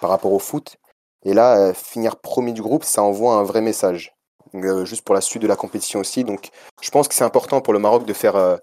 par 0.00 0.10
rapport 0.10 0.32
au 0.32 0.38
foot. 0.38 0.76
Et 1.24 1.34
là, 1.34 1.74
finir 1.74 2.16
premier 2.16 2.52
du 2.52 2.62
groupe, 2.62 2.84
ça 2.84 3.02
envoie 3.02 3.34
un 3.34 3.42
vrai 3.42 3.60
message. 3.60 4.14
Euh, 4.54 4.84
juste 4.84 5.02
pour 5.02 5.14
la 5.14 5.20
suite 5.20 5.42
de 5.42 5.48
la 5.48 5.56
compétition 5.56 6.00
aussi. 6.00 6.24
Donc 6.24 6.50
je 6.80 6.90
pense 6.90 7.08
que 7.08 7.14
c'est 7.14 7.24
important 7.24 7.60
pour 7.60 7.72
le 7.72 7.78
Maroc 7.80 8.04
de 8.06 8.12
faire 8.12 8.36
euh, 8.36 8.56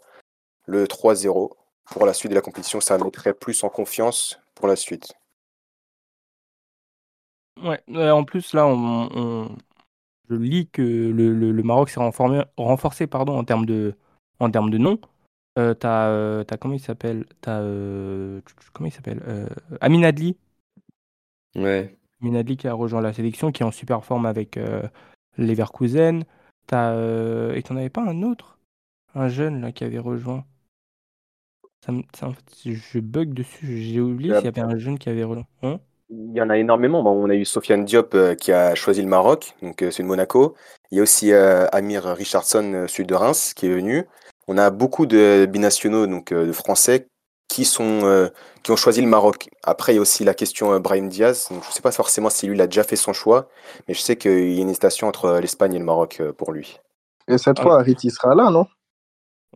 le 0.65 0.85
3-0 0.85 1.51
pour 1.91 2.05
la 2.05 2.13
suite 2.13 2.29
de 2.29 2.35
la 2.35 2.41
compétition. 2.41 2.79
Ça 2.79 2.97
mettrait 2.97 3.33
plus 3.33 3.63
en 3.63 3.69
confiance 3.69 4.39
pour 4.55 4.67
la 4.67 4.75
suite. 4.75 5.13
Ouais, 7.63 8.09
en 8.09 8.23
plus 8.23 8.53
là, 8.53 8.67
on, 8.67 9.55
je 10.29 10.35
lis 10.35 10.67
que 10.67 10.81
le, 10.81 11.33
le, 11.33 11.63
Maroc 11.63 11.89
s'est 11.89 11.99
renforcé 12.57 13.07
pardon, 13.07 13.37
en 13.37 13.43
termes 13.43 13.65
de, 13.65 13.95
en 14.39 14.49
termes 14.49 14.69
de 14.69 14.77
nom. 14.77 14.99
Euh, 15.59 15.73
t'as, 15.73 16.07
euh, 16.07 16.43
comment 16.59 16.73
il 16.73 16.79
s'appelle? 16.79 17.25
T'as 17.41 17.61
comment 18.73 18.87
il 18.87 18.91
s'appelle? 18.91 19.21
Amin 19.81 20.03
Adli. 20.03 20.37
Ouais. 21.55 21.97
Amin 22.21 22.35
Adli 22.35 22.57
qui 22.57 22.67
a 22.67 22.73
rejoint 22.73 23.01
la 23.01 23.13
sélection, 23.13 23.51
qui 23.51 23.63
est 23.63 23.65
en 23.65 23.71
super 23.71 24.03
forme 24.03 24.25
avec 24.25 24.57
Leverkusen. 25.37 26.23
T'as, 26.67 26.93
euh, 26.93 27.53
et 27.53 27.63
t'en 27.63 27.75
avais 27.75 27.89
pas 27.89 28.03
un 28.03 28.23
autre? 28.23 28.57
Un 29.13 29.27
jeune 29.27 29.61
là 29.61 29.71
qui 29.71 29.83
avait 29.83 29.99
rejoint 29.99 30.45
ça, 31.83 32.31
Je 32.63 32.99
bug 32.99 33.33
dessus, 33.33 33.81
j'ai 33.81 33.99
oublié 33.99 34.35
s'il 34.35 34.45
y 34.45 34.47
avait 34.47 34.61
un 34.61 34.77
jeune 34.77 34.99
qui 34.99 35.09
avait 35.09 35.23
rejoint. 35.23 35.47
Hein? 35.63 35.79
Il 36.11 36.35
y 36.35 36.41
en 36.41 36.49
a 36.49 36.57
énormément. 36.57 37.01
Bon, 37.03 37.11
on 37.11 37.29
a 37.29 37.35
eu 37.35 37.45
Sofiane 37.45 37.85
Diop 37.85 38.13
euh, 38.13 38.35
qui 38.35 38.51
a 38.51 38.75
choisi 38.75 39.01
le 39.01 39.07
Maroc, 39.07 39.55
donc 39.61 39.81
euh, 39.81 39.91
c'est 39.91 40.03
de 40.03 40.07
Monaco. 40.07 40.55
Il 40.91 40.97
y 40.97 40.99
a 40.99 41.03
aussi 41.03 41.31
Amir 41.33 42.03
Richardson, 42.03 42.85
celui 42.89 43.05
de 43.05 43.15
Reims, 43.15 43.53
qui 43.53 43.67
est 43.67 43.73
venu. 43.73 44.05
On 44.49 44.57
a 44.57 44.69
beaucoup 44.71 45.05
de 45.05 45.47
binationaux, 45.49 46.05
donc 46.05 46.33
de 46.33 46.51
Français, 46.51 47.07
qui, 47.51 47.65
sont, 47.65 48.01
euh, 48.03 48.29
qui 48.63 48.71
ont 48.71 48.75
choisi 48.77 49.01
le 49.01 49.07
Maroc. 49.07 49.49
Après, 49.63 49.91
il 49.91 49.95
y 49.95 49.99
a 49.99 50.01
aussi 50.01 50.23
la 50.23 50.33
question 50.33 50.71
euh, 50.71 50.79
Brahim 50.79 51.09
Diaz. 51.09 51.47
Donc, 51.51 51.63
je 51.63 51.67
ne 51.67 51.73
sais 51.73 51.81
pas 51.81 51.91
forcément 51.91 52.29
si 52.29 52.47
lui 52.47 52.55
il 52.55 52.61
a 52.61 52.67
déjà 52.67 52.83
fait 52.83 52.95
son 52.95 53.11
choix, 53.11 53.49
mais 53.87 53.93
je 53.93 53.99
sais 53.99 54.15
qu'il 54.15 54.53
y 54.53 54.59
a 54.59 54.61
une 54.61 54.69
hésitation 54.69 55.07
entre 55.07 55.25
euh, 55.25 55.41
l'Espagne 55.41 55.73
et 55.73 55.79
le 55.79 55.85
Maroc 55.85 56.21
pour 56.37 56.53
lui. 56.53 56.79
Et 57.27 57.37
cette 57.37 57.59
ah. 57.59 57.61
fois, 57.61 57.79
Harit, 57.79 57.97
il 58.03 58.11
sera 58.11 58.35
là, 58.35 58.49
non? 58.49 58.65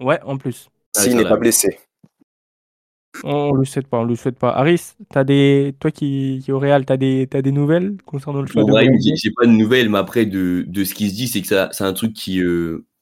Ouais, 0.02 0.20
en 0.24 0.38
plus. 0.38 0.70
S'il 0.96 1.16
n'est 1.16 1.28
pas 1.28 1.38
blessé. 1.38 1.80
On 3.24 3.54
ne 3.54 3.60
le 3.60 3.66
souhaite 3.66 3.88
pas, 3.88 4.00
on 4.00 4.04
le 4.04 4.16
souhaite 4.16 4.38
pas. 4.38 4.52
Aris, 4.52 4.94
as 5.14 5.24
des... 5.24 5.76
toi 5.80 5.92
qui, 5.92 6.42
qui 6.44 6.52
au 6.52 6.60
Real, 6.60 6.86
tu 6.86 6.94
as 6.94 6.98
des... 6.98 7.28
as 7.34 7.42
des 7.42 7.52
nouvelles 7.52 7.98
concernant 8.06 8.42
le 8.42 8.48
choix 8.48 8.64
de 8.64 8.70
Brahim 8.70 8.94
J'ai 9.00 9.32
pas 9.32 9.46
de 9.46 9.52
nouvelles, 9.52 9.90
mais 9.90 9.98
après, 9.98 10.26
de, 10.26 10.66
de 10.68 10.84
ce 10.84 10.94
qui 10.94 11.10
se 11.10 11.16
dit, 11.16 11.28
c'est 11.28 11.42
que 11.42 11.48
c'est 11.48 11.84
un 11.84 11.94
truc 11.94 12.14
qui 12.14 12.42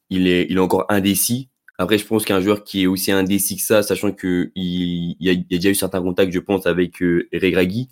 il, 0.09 0.27
est, 0.27 0.47
il 0.49 0.57
est 0.57 0.59
encore 0.59 0.85
indécis. 0.89 1.49
Après, 1.79 1.97
je 1.97 2.05
pense 2.05 2.23
qu'un 2.23 2.39
joueur 2.39 2.63
qui 2.63 2.83
est 2.83 2.87
aussi 2.87 3.11
indécis 3.11 3.57
que 3.57 3.63
ça, 3.63 3.81
sachant 3.81 4.11
qu'il 4.11 4.51
il 4.55 5.15
y, 5.19 5.29
a, 5.29 5.33
y 5.33 5.39
a 5.39 5.57
déjà 5.57 5.69
eu 5.69 5.75
certains 5.75 6.01
contacts, 6.01 6.31
je 6.31 6.39
pense, 6.39 6.67
avec 6.67 7.01
euh, 7.01 7.27
Regragui, 7.33 7.89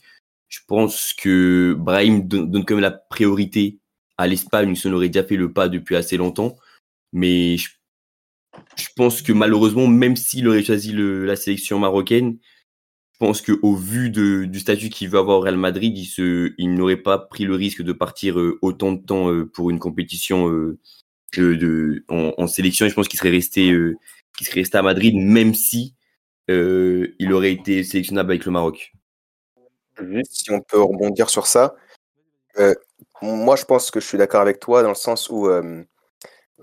je 0.47 0.59
pense 0.67 1.13
que 1.13 1.73
Brahim 1.79 2.27
donne, 2.27 2.65
quand 2.65 2.75
même 2.75 2.81
la 2.81 2.91
priorité 2.91 3.79
à 4.17 4.27
l'Espagne, 4.27 4.75
il 4.75 4.93
aurait 4.93 5.09
déjà 5.09 5.25
fait 5.25 5.37
le 5.37 5.51
pas 5.51 5.67
depuis 5.67 5.95
assez 5.95 6.17
longtemps. 6.17 6.57
Mais 7.13 7.57
je, 7.57 7.69
pense 8.95 9.21
que 9.21 9.33
malheureusement, 9.33 9.87
même 9.87 10.15
s'il 10.15 10.47
aurait 10.47 10.63
choisi 10.63 10.93
la 10.93 11.35
sélection 11.35 11.79
marocaine, 11.79 12.37
je 13.13 13.17
pense 13.19 13.41
qu'au 13.41 13.75
vu 13.75 14.09
du 14.09 14.59
statut 14.59 14.89
qu'il 14.89 15.09
veut 15.09 15.19
avoir 15.19 15.39
au 15.39 15.41
Real 15.41 15.57
Madrid, 15.57 15.95
il, 16.57 16.73
n'aurait 16.73 16.97
pas 16.97 17.17
pris 17.17 17.45
le 17.45 17.55
risque 17.55 17.81
de 17.81 17.93
partir 17.93 18.39
euh, 18.39 18.57
autant 18.61 18.93
de 18.93 19.05
temps 19.05 19.31
euh, 19.31 19.45
pour 19.45 19.69
une 19.69 19.79
compétition 19.79 20.49
euh, 20.49 20.79
en, 22.09 22.47
sélection. 22.47 22.87
je 22.89 22.93
pense 22.93 23.07
qu'il 23.07 23.19
serait 23.19 23.29
resté, 23.29 23.71
qu'il 24.37 24.47
serait 24.47 24.61
resté 24.61 24.77
à 24.77 24.81
Madrid, 24.81 25.15
même 25.15 25.53
si 25.53 25.95
il 26.49 27.31
aurait 27.31 27.53
été 27.53 27.83
sélectionnable 27.83 28.31
avec 28.31 28.45
le 28.45 28.51
Maroc. 28.51 28.91
Si 30.29 30.51
on 30.51 30.59
peut 30.59 30.81
rebondir 30.81 31.29
sur 31.29 31.47
ça, 31.47 31.75
moi 33.21 33.55
je 33.55 33.65
pense 33.65 33.91
que 33.91 33.99
je 33.99 34.07
suis 34.07 34.17
d'accord 34.17 34.41
avec 34.41 34.59
toi 34.59 34.83
dans 34.83 34.89
le 34.89 34.95
sens 34.95 35.29
où 35.29 35.47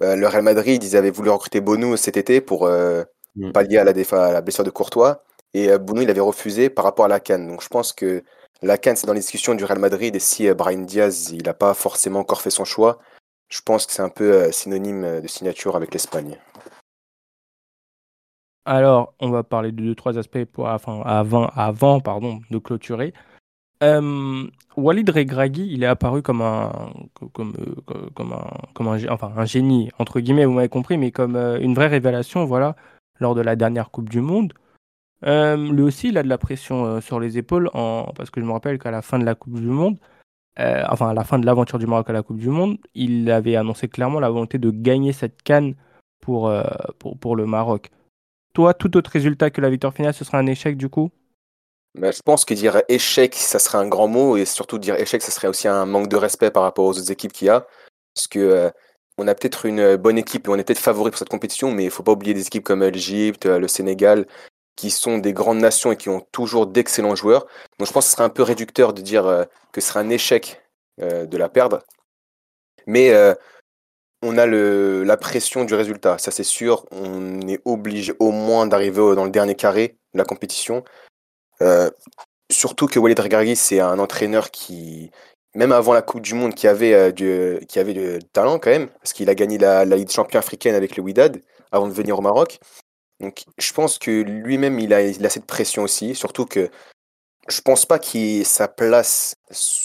euh, 0.03 0.17
le 0.17 0.27
Real 0.27 0.43
Madrid, 0.43 0.83
ils 0.83 0.97
avaient 0.97 1.11
voulu 1.11 1.31
recruter 1.31 1.61
Bonou 1.61 1.97
cet 1.97 2.17
été 2.17 2.41
pour 2.41 2.67
euh, 2.67 3.05
Mm. 3.37 3.53
pallier 3.53 3.79
à 3.79 3.85
la, 3.85 3.93
défa- 3.93 4.31
à 4.31 4.33
la 4.33 4.41
blessure 4.41 4.65
de 4.65 4.71
Courtois. 4.71 5.23
Et 5.55 5.71
euh, 5.71 5.79
Bonou, 5.79 6.03
il 6.03 6.11
avait 6.11 6.21
refusé 6.21 6.71
par 6.71 6.85
rapport 6.85 7.05
à 7.05 7.09
la 7.09 7.21
Cannes. 7.21 7.47
Donc 7.47 7.63
je 7.63 7.69
pense 7.69 7.93
que 7.93 8.25
la 8.63 8.79
Cannes, 8.79 8.97
c'est 8.97 9.07
dans 9.07 9.13
les 9.13 9.21
discussions 9.21 9.55
du 9.55 9.65
Real 9.65 9.79
Madrid. 9.79 10.17
Et 10.17 10.19
si 10.19 10.49
euh, 10.49 10.55
Brahim 10.55 10.87
Diaz, 10.87 11.31
il 11.31 11.45
n'a 11.45 11.55
pas 11.55 11.75
forcément 11.75 12.21
encore 12.21 12.41
fait 12.41 12.51
son 12.51 12.65
choix, 12.65 12.99
je 13.49 13.61
pense 13.63 13.87
que 13.87 13.93
c'est 13.93 14.03
un 14.03 14.09
peu 14.09 14.51
synonyme 14.51 15.21
de 15.21 15.29
signature 15.29 15.77
avec 15.77 15.93
l'Espagne. 15.93 16.39
Alors, 18.65 19.15
on 19.21 19.31
va 19.31 19.45
parler 19.45 19.73
de 19.73 19.83
deux, 19.83 19.95
trois 19.95 20.19
aspects 20.19 20.45
pour, 20.45 20.67
enfin, 20.67 21.01
avant, 21.07 21.47
avant 21.55 22.01
pardon, 22.01 22.41
de 22.51 22.59
clôturer. 22.59 23.15
Euh, 23.83 24.47
Walid 24.77 25.09
Regragui, 25.09 25.69
il 25.73 25.83
est 25.83 25.87
apparu 25.87 26.23
comme 26.23 26.43
un, 26.43 26.93
euh, 27.23 27.27
comme 28.15 28.33
un, 28.33 28.47
comme 28.75 28.89
un, 28.89 29.09
enfin, 29.09 29.33
un 29.37 29.45
génie, 29.45 29.91
entre 29.99 30.21
guillemets, 30.21 30.45
vous 30.45 30.53
m'avez 30.53 30.69
compris, 30.69 30.99
mais 30.99 31.13
comme 31.13 31.37
euh, 31.37 31.59
une 31.61 31.75
vraie 31.75 31.87
révélation, 31.87 32.45
voilà, 32.45 32.75
lors 33.21 33.35
de 33.35 33.41
la 33.41 33.57
dernière 33.57 33.91
Coupe 33.91 34.09
du 34.09 34.21
Monde. 34.21 34.53
Lui 35.23 35.83
aussi, 35.83 36.09
il 36.09 36.19
a 36.19 36.23
de 36.23 36.29
la 36.29 36.39
pression 36.39 37.01
sur 37.01 37.19
les 37.19 37.39
épaules, 37.39 37.71
parce 37.73 38.31
que 38.31 38.41
je 38.41 38.47
me 38.47 38.53
rappelle 38.53 38.79
qu'à 38.79 38.93
la 38.93 39.03
fin 39.03 39.19
de 39.19 39.25
la 39.25 39.35
Coupe 39.35 39.59
du 39.61 39.67
Monde, 39.67 39.99
enfin 40.57 41.09
à 41.09 41.15
la 41.15 41.25
fin 41.25 41.41
de 41.41 41.47
l'aventure 41.47 41.81
du 41.81 41.89
Maroc 41.89 42.09
à 42.09 42.13
la 42.13 42.23
Coupe 42.23 42.39
du 42.39 42.51
Monde, 42.51 42.79
il 42.95 43.29
avait 43.31 43.57
annoncé 43.57 43.89
clairement 43.89 44.21
la 44.21 44.31
volonté 44.31 44.59
de 44.59 44.71
gagner 44.71 45.13
cette 45.13 45.43
canne 45.43 45.75
pour, 46.21 46.53
pour, 47.01 47.19
pour 47.19 47.35
le 47.35 47.47
Maroc. 47.47 47.91
Toi, 48.55 48.75
tout 48.75 48.97
autre 48.97 49.11
résultat 49.11 49.51
que 49.51 49.61
la 49.61 49.71
victoire 49.71 49.93
finale, 49.93 50.15
ce 50.15 50.25
sera 50.25 50.39
un 50.39 50.47
échec 50.47 50.77
du 50.77 50.89
coup? 50.89 51.11
Mais 51.95 52.13
je 52.13 52.21
pense 52.25 52.45
que 52.45 52.55
dire 52.55 52.83
échec, 52.89 53.35
ça 53.35 53.59
serait 53.59 53.79
un 53.79 53.89
grand 53.89 54.09
mot. 54.09 54.37
Et 54.37 54.45
surtout 54.45 54.79
dire 54.79 54.97
échec, 54.97 55.23
ça 55.23 55.31
serait 55.31 55.49
aussi 55.49 55.69
un 55.69 55.87
manque 55.87 56.09
de 56.09 56.17
respect 56.17 56.51
par 56.51 56.63
rapport 56.63 56.85
aux 56.85 56.99
autres 56.99 57.11
équipes 57.11 57.33
qu'il 57.33 57.47
y 57.49 57.51
a. 57.51 57.67
Parce 58.15 58.29
que 58.29 58.39
euh, 58.39 58.71
on 59.19 59.27
a 59.29 59.35
peut-être 59.35 59.67
une 59.67 59.97
bonne 59.97 60.19
équipe 60.19 60.47
et 60.47 60.51
on 60.51 60.57
est 60.57 60.65
peut-être 60.65 60.79
favori 60.79 61.11
pour 61.11 61.19
cette 61.19 61.29
compétition, 61.29 61.73
mais 61.73 61.85
il 61.85 61.91
faut 61.91 62.03
pas 62.03 62.13
oublier 62.13 62.35
des 62.35 62.47
équipes 62.47 62.65
comme 62.65 62.85
l'Égypte, 62.85 63.47
euh, 63.47 63.59
le 63.59 63.69
Sénégal, 63.69 64.27
qui 64.79 64.93
sont 64.93 65.19
des 65.19 65.33
grandes 65.33 65.59
nations 65.59 65.91
et 65.91 65.97
qui 65.97 66.09
ont 66.09 66.21
toujours 66.31 66.69
d'excellents 66.69 67.17
joueurs. 67.17 67.47
Donc 67.79 67.89
je 67.89 67.93
pense 67.93 68.05
que 68.05 68.11
ce 68.11 68.13
serait 68.13 68.25
un 68.25 68.29
peu 68.29 68.45
réducteur 68.45 68.93
de 68.93 69.03
dire 69.03 69.27
euh, 69.27 69.45
que 69.73 69.81
ce 69.81 69.89
serait 69.89 70.01
un 70.01 70.09
échec 70.09 70.63
euh, 71.03 71.27
de 71.27 71.37
la 71.37 71.49
perdre. 71.49 71.81
Mais 72.87 73.11
euh, 73.11 73.35
on 74.23 74.39
a 74.39 74.47
la 74.47 75.17
pression 75.17 75.65
du 75.65 75.75
résultat, 75.75 76.19
ça 76.19 76.31
c'est 76.31 76.45
sûr. 76.45 76.87
On 76.93 77.41
est 77.49 77.61
obligé 77.65 78.15
au 78.21 78.31
moins 78.31 78.69
d'arriver 78.69 79.17
dans 79.17 79.25
le 79.25 79.31
dernier 79.31 79.57
carré 79.57 79.99
de 80.15 80.19
la 80.19 80.25
compétition. 80.25 80.85
Euh, 81.63 81.91
surtout 82.51 82.87
que 82.87 82.99
Walid 82.99 83.19
Regragui, 83.19 83.57
c'est 83.57 83.81
un 83.81 83.99
entraîneur 83.99 84.51
qui, 84.51 85.11
même 85.55 85.73
avant 85.73 85.93
la 85.93 86.03
Coupe 86.03 86.23
du 86.23 86.35
Monde, 86.35 86.55
qui 86.55 86.69
avait, 86.69 86.95
euh, 86.95 87.13
du, 87.13 87.59
qui 87.67 87.79
avait 87.79 87.95
du 87.95 88.19
talent 88.33 88.59
quand 88.59 88.71
même, 88.71 88.89
parce 88.89 89.13
qu'il 89.13 89.29
a 89.31 89.35
gagné 89.35 89.59
la, 89.59 89.85
Ligue 89.85 90.07
des 90.07 90.13
champions 90.13 90.39
africaine 90.39 90.75
avec 90.75 90.97
le 90.97 91.03
Wydad 91.03 91.41
avant 91.73 91.89
de 91.89 91.93
venir 91.93 92.19
au 92.19 92.23
Maroc. 92.23 92.59
Donc 93.21 93.45
je 93.59 93.73
pense 93.73 93.99
que 93.99 94.23
lui-même, 94.23 94.79
il 94.79 94.95
a, 94.95 95.31
cette 95.31 95.47
pression 95.47 95.83
aussi, 95.83 96.15
surtout 96.15 96.47
que 96.47 96.71
je 97.49 97.61
pense 97.61 97.87
pas 97.87 97.99
qu'il 97.99 98.45
sa 98.47 98.69
place 98.69 99.35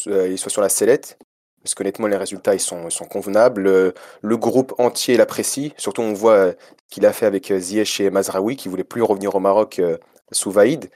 euh, 0.07 0.27
il 0.29 0.37
soit 0.37 0.51
sur 0.51 0.61
la 0.61 0.69
sellette, 0.69 1.17
parce 1.63 1.75
qu'honnêtement, 1.75 2.07
les 2.07 2.17
résultats, 2.17 2.53
ils 2.53 2.59
sont, 2.59 2.85
ils 2.89 2.91
sont 2.91 3.05
convenables. 3.05 3.61
Le, 3.61 3.93
le 4.21 4.37
groupe 4.37 4.73
entier 4.79 5.15
l'apprécie, 5.15 5.73
surtout 5.77 6.01
on 6.01 6.13
voit 6.13 6.33
euh, 6.33 6.53
qu'il 6.89 7.05
a 7.05 7.13
fait 7.13 7.25
avec 7.25 7.49
euh, 7.51 7.59
Ziyech 7.59 8.01
et 8.01 8.09
Mazraoui, 8.09 8.57
qui 8.57 8.67
voulaient 8.67 8.83
plus 8.83 9.01
revenir 9.01 9.33
au 9.33 9.39
Maroc 9.39 9.79
euh, 9.79 9.97
sous 10.31 10.51
Vaïd. 10.51 10.91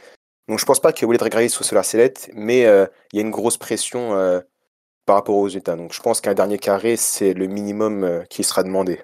Donc 0.47 0.59
je 0.59 0.65
pense 0.65 0.79
pas 0.79 0.93
que 0.93 1.05
Walid 1.05 1.21
Regragui 1.21 1.49
soit 1.49 1.65
sur 1.65 1.75
la 1.75 1.83
sellette, 1.83 2.29
mais 2.33 2.65
euh, 2.65 2.85
il 3.11 3.17
y 3.17 3.19
a 3.19 3.25
une 3.25 3.31
grosse 3.31 3.57
pression 3.57 4.15
euh, 4.15 4.39
par 5.05 5.17
rapport 5.17 5.35
aux 5.35 5.49
États. 5.49 5.75
Donc 5.75 5.93
je 5.93 6.01
pense 6.01 6.21
qu'un 6.21 6.33
dernier 6.33 6.57
carré, 6.57 6.95
c'est 6.95 7.33
le 7.33 7.47
minimum 7.47 8.03
euh, 8.03 8.23
qui 8.29 8.43
sera 8.43 8.63
demandé. 8.63 9.01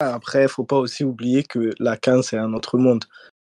Après, 0.00 0.44
il 0.44 0.48
faut 0.48 0.64
pas 0.64 0.78
aussi 0.78 1.04
oublier 1.04 1.42
que 1.42 1.72
la 1.78 1.96
Cannes, 1.96 2.22
c'est 2.22 2.38
un 2.38 2.52
autre 2.54 2.78
monde. 2.78 3.04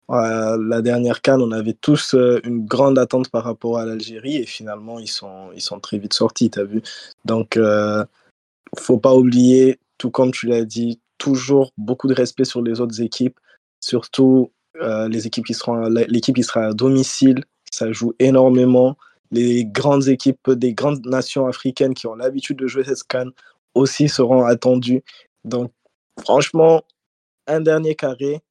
La 0.10 0.82
dernière 0.82 1.22
Cannes, 1.22 1.42
on 1.42 1.52
avait 1.52 1.74
tous 1.74 2.14
une 2.44 2.66
grande 2.66 3.00
attente 3.00 3.30
par 3.30 3.46
rapport 3.46 3.80
à 3.80 3.86
l'Algérie 3.86 4.36
et 4.36 4.46
finalement, 4.46 5.00
ils 5.00 5.08
sont, 5.08 5.52
ils 5.56 5.62
sont 5.62 5.80
très 5.80 5.98
vite 5.98 6.14
sortis, 6.14 6.52
tu 6.52 6.60
as 6.60 6.66
vu. 6.66 6.84
Donc, 7.24 7.56
euh, 7.56 8.06
faut 8.78 8.98
pas 8.98 9.14
oublier, 9.14 9.80
tout 9.98 10.12
comme 10.12 10.32
tu 10.32 10.48
l'as 10.48 10.66
dit, 10.66 11.00
toujours 11.18 11.72
beaucoup 11.78 12.08
de 12.08 12.14
respect 12.14 12.44
sur 12.44 12.62
les 12.62 12.82
autres 12.82 13.02
équipes, 13.02 13.40
surtout 13.80 14.52
les 14.82 15.28
équipes 15.28 15.46
qui 15.46 15.54
seront, 15.54 15.88
l'équipe 15.88 16.36
qui 16.36 16.44
sera 16.44 16.68
à 16.68 16.74
domicile, 16.74 17.44
ça 17.72 17.92
joue 17.92 18.14
énormément. 18.20 18.98
Les 19.32 19.66
grandes 19.66 20.08
équipes 20.08 20.52
des 20.52 20.74
grandes 20.74 21.06
nations 21.06 21.48
africaines 21.48 21.94
qui 21.94 22.06
ont 22.08 22.16
l'habitude 22.16 22.58
de 22.58 22.68
jouer 22.68 22.84
cette 22.84 23.04
Cannes 23.04 23.32
aussi 23.74 24.10
seront 24.10 24.44
attendues. 24.46 25.04
Donc, 25.44 25.72
franchement, 26.20 26.84
un 27.48 27.62
dernier 27.62 27.96
carré, 27.96 28.42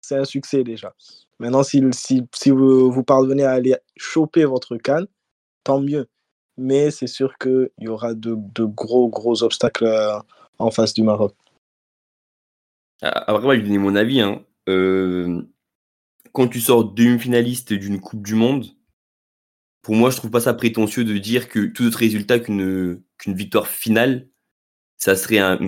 c'est 0.00 0.16
un 0.16 0.24
succès 0.24 0.62
déjà. 0.62 0.94
Maintenant, 1.38 1.62
si, 1.62 1.82
si, 1.92 2.22
si 2.34 2.50
vous, 2.50 3.02
parvenez 3.02 3.44
à 3.44 3.52
aller 3.52 3.76
choper 3.96 4.44
votre 4.44 4.76
canne, 4.76 5.06
tant 5.64 5.80
mieux. 5.80 6.06
Mais 6.56 6.90
c'est 6.90 7.08
sûr 7.08 7.36
qu'il 7.38 7.70
y 7.78 7.88
aura 7.88 8.14
de, 8.14 8.36
de, 8.36 8.64
gros, 8.64 9.08
gros 9.08 9.42
obstacles 9.42 9.88
en 10.58 10.70
face 10.70 10.94
du 10.94 11.02
Maroc. 11.02 11.34
Après, 13.02 13.42
moi, 13.42 13.56
je 13.56 13.62
donner 13.62 13.78
mon 13.78 13.96
avis. 13.96 14.20
Hein. 14.20 14.44
Euh, 14.68 15.42
quand 16.32 16.48
tu 16.48 16.60
sors 16.60 16.92
demi-finaliste 16.92 17.72
d'une 17.72 18.00
Coupe 18.00 18.24
du 18.24 18.34
Monde, 18.34 18.66
pour 19.82 19.94
moi, 19.94 20.10
je 20.10 20.16
trouve 20.16 20.30
pas 20.30 20.40
ça 20.40 20.54
prétentieux 20.54 21.04
de 21.04 21.18
dire 21.18 21.48
que 21.48 21.66
tout 21.66 21.84
autre 21.84 21.98
résultat 21.98 22.38
qu'une 22.38 23.02
victoire 23.26 23.68
finale, 23.68 24.28
ça 24.96 25.16
serait 25.16 25.38
un, 25.38 25.58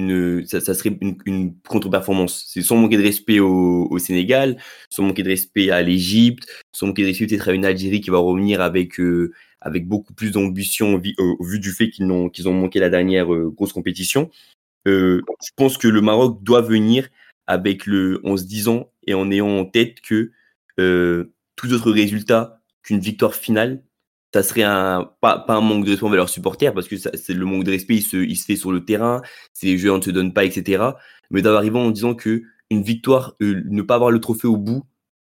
une 0.00 1.54
contre-performance. 1.68 2.46
C'est 2.48 2.62
sans 2.62 2.76
manquer 2.76 2.96
de 2.96 3.02
respect 3.02 3.40
au, 3.40 3.98
Sénégal, 3.98 4.56
sans 4.88 5.02
manquer 5.02 5.22
de 5.22 5.28
respect 5.28 5.70
à 5.70 5.82
l'Égypte, 5.82 6.46
sans 6.72 6.86
manquer 6.86 7.02
de 7.02 7.08
respect 7.08 7.26
peut-être 7.26 7.48
à 7.48 7.52
une 7.52 7.66
Algérie 7.66 8.00
qui 8.00 8.10
va 8.10 8.18
revenir 8.18 8.62
avec 8.62 8.98
euh, 8.98 9.32
beaucoup 9.82 10.14
plus 10.14 10.30
d'ambition 10.30 10.94
au, 10.94 11.44
vu 11.44 11.58
du 11.60 11.72
fait 11.72 11.90
qu'ils 11.90 12.10
ont 12.10 12.54
manqué 12.54 12.78
la 12.78 12.88
dernière 12.88 13.32
euh, 13.34 13.50
grosse 13.54 13.74
compétition. 13.74 14.30
Je 14.86 15.20
pense 15.56 15.76
que 15.78 15.88
le 15.88 16.00
Maroc 16.00 16.42
doit 16.42 16.62
venir 16.62 17.08
avec 17.46 17.86
le 17.86 18.20
en 18.24 18.36
se 18.36 18.44
disant 18.44 18.92
et 19.06 19.14
en 19.14 19.30
ayant 19.30 19.48
en 19.48 19.64
tête 19.64 20.00
que 20.00 20.32
euh, 20.78 21.32
tout 21.56 21.72
autre 21.72 21.90
résultat 21.90 22.60
qu'une 22.82 23.00
victoire 23.00 23.34
finale 23.34 23.82
ça 24.34 24.42
serait 24.42 24.64
un 24.64 25.10
pas, 25.20 25.44
un 25.48 25.60
manque 25.60 25.84
de 25.84 25.90
respect 25.90 26.04
envers 26.04 26.18
leurs 26.18 26.28
supporters 26.28 26.74
parce 26.74 26.88
que 26.88 26.96
c'est 26.96 27.34
le 27.34 27.44
manque 27.46 27.64
de 27.64 27.70
respect 27.70 27.96
il 27.96 28.36
se, 28.36 28.44
fait 28.44 28.56
sur 28.56 28.72
le 28.72 28.84
terrain 28.84 29.22
ces 29.52 29.78
joueurs 29.78 29.98
ne 29.98 30.02
se 30.02 30.10
donnent 30.10 30.34
pas 30.34 30.44
etc 30.44 30.84
mais 31.30 31.42
d'arriver 31.42 31.78
en 31.78 31.90
disant 31.90 32.14
que 32.14 32.42
une 32.70 32.82
victoire 32.82 33.34
euh, 33.42 33.62
ne 33.66 33.82
pas 33.82 33.94
avoir 33.94 34.10
le 34.10 34.20
trophée 34.20 34.48
au 34.48 34.56
bout 34.56 34.84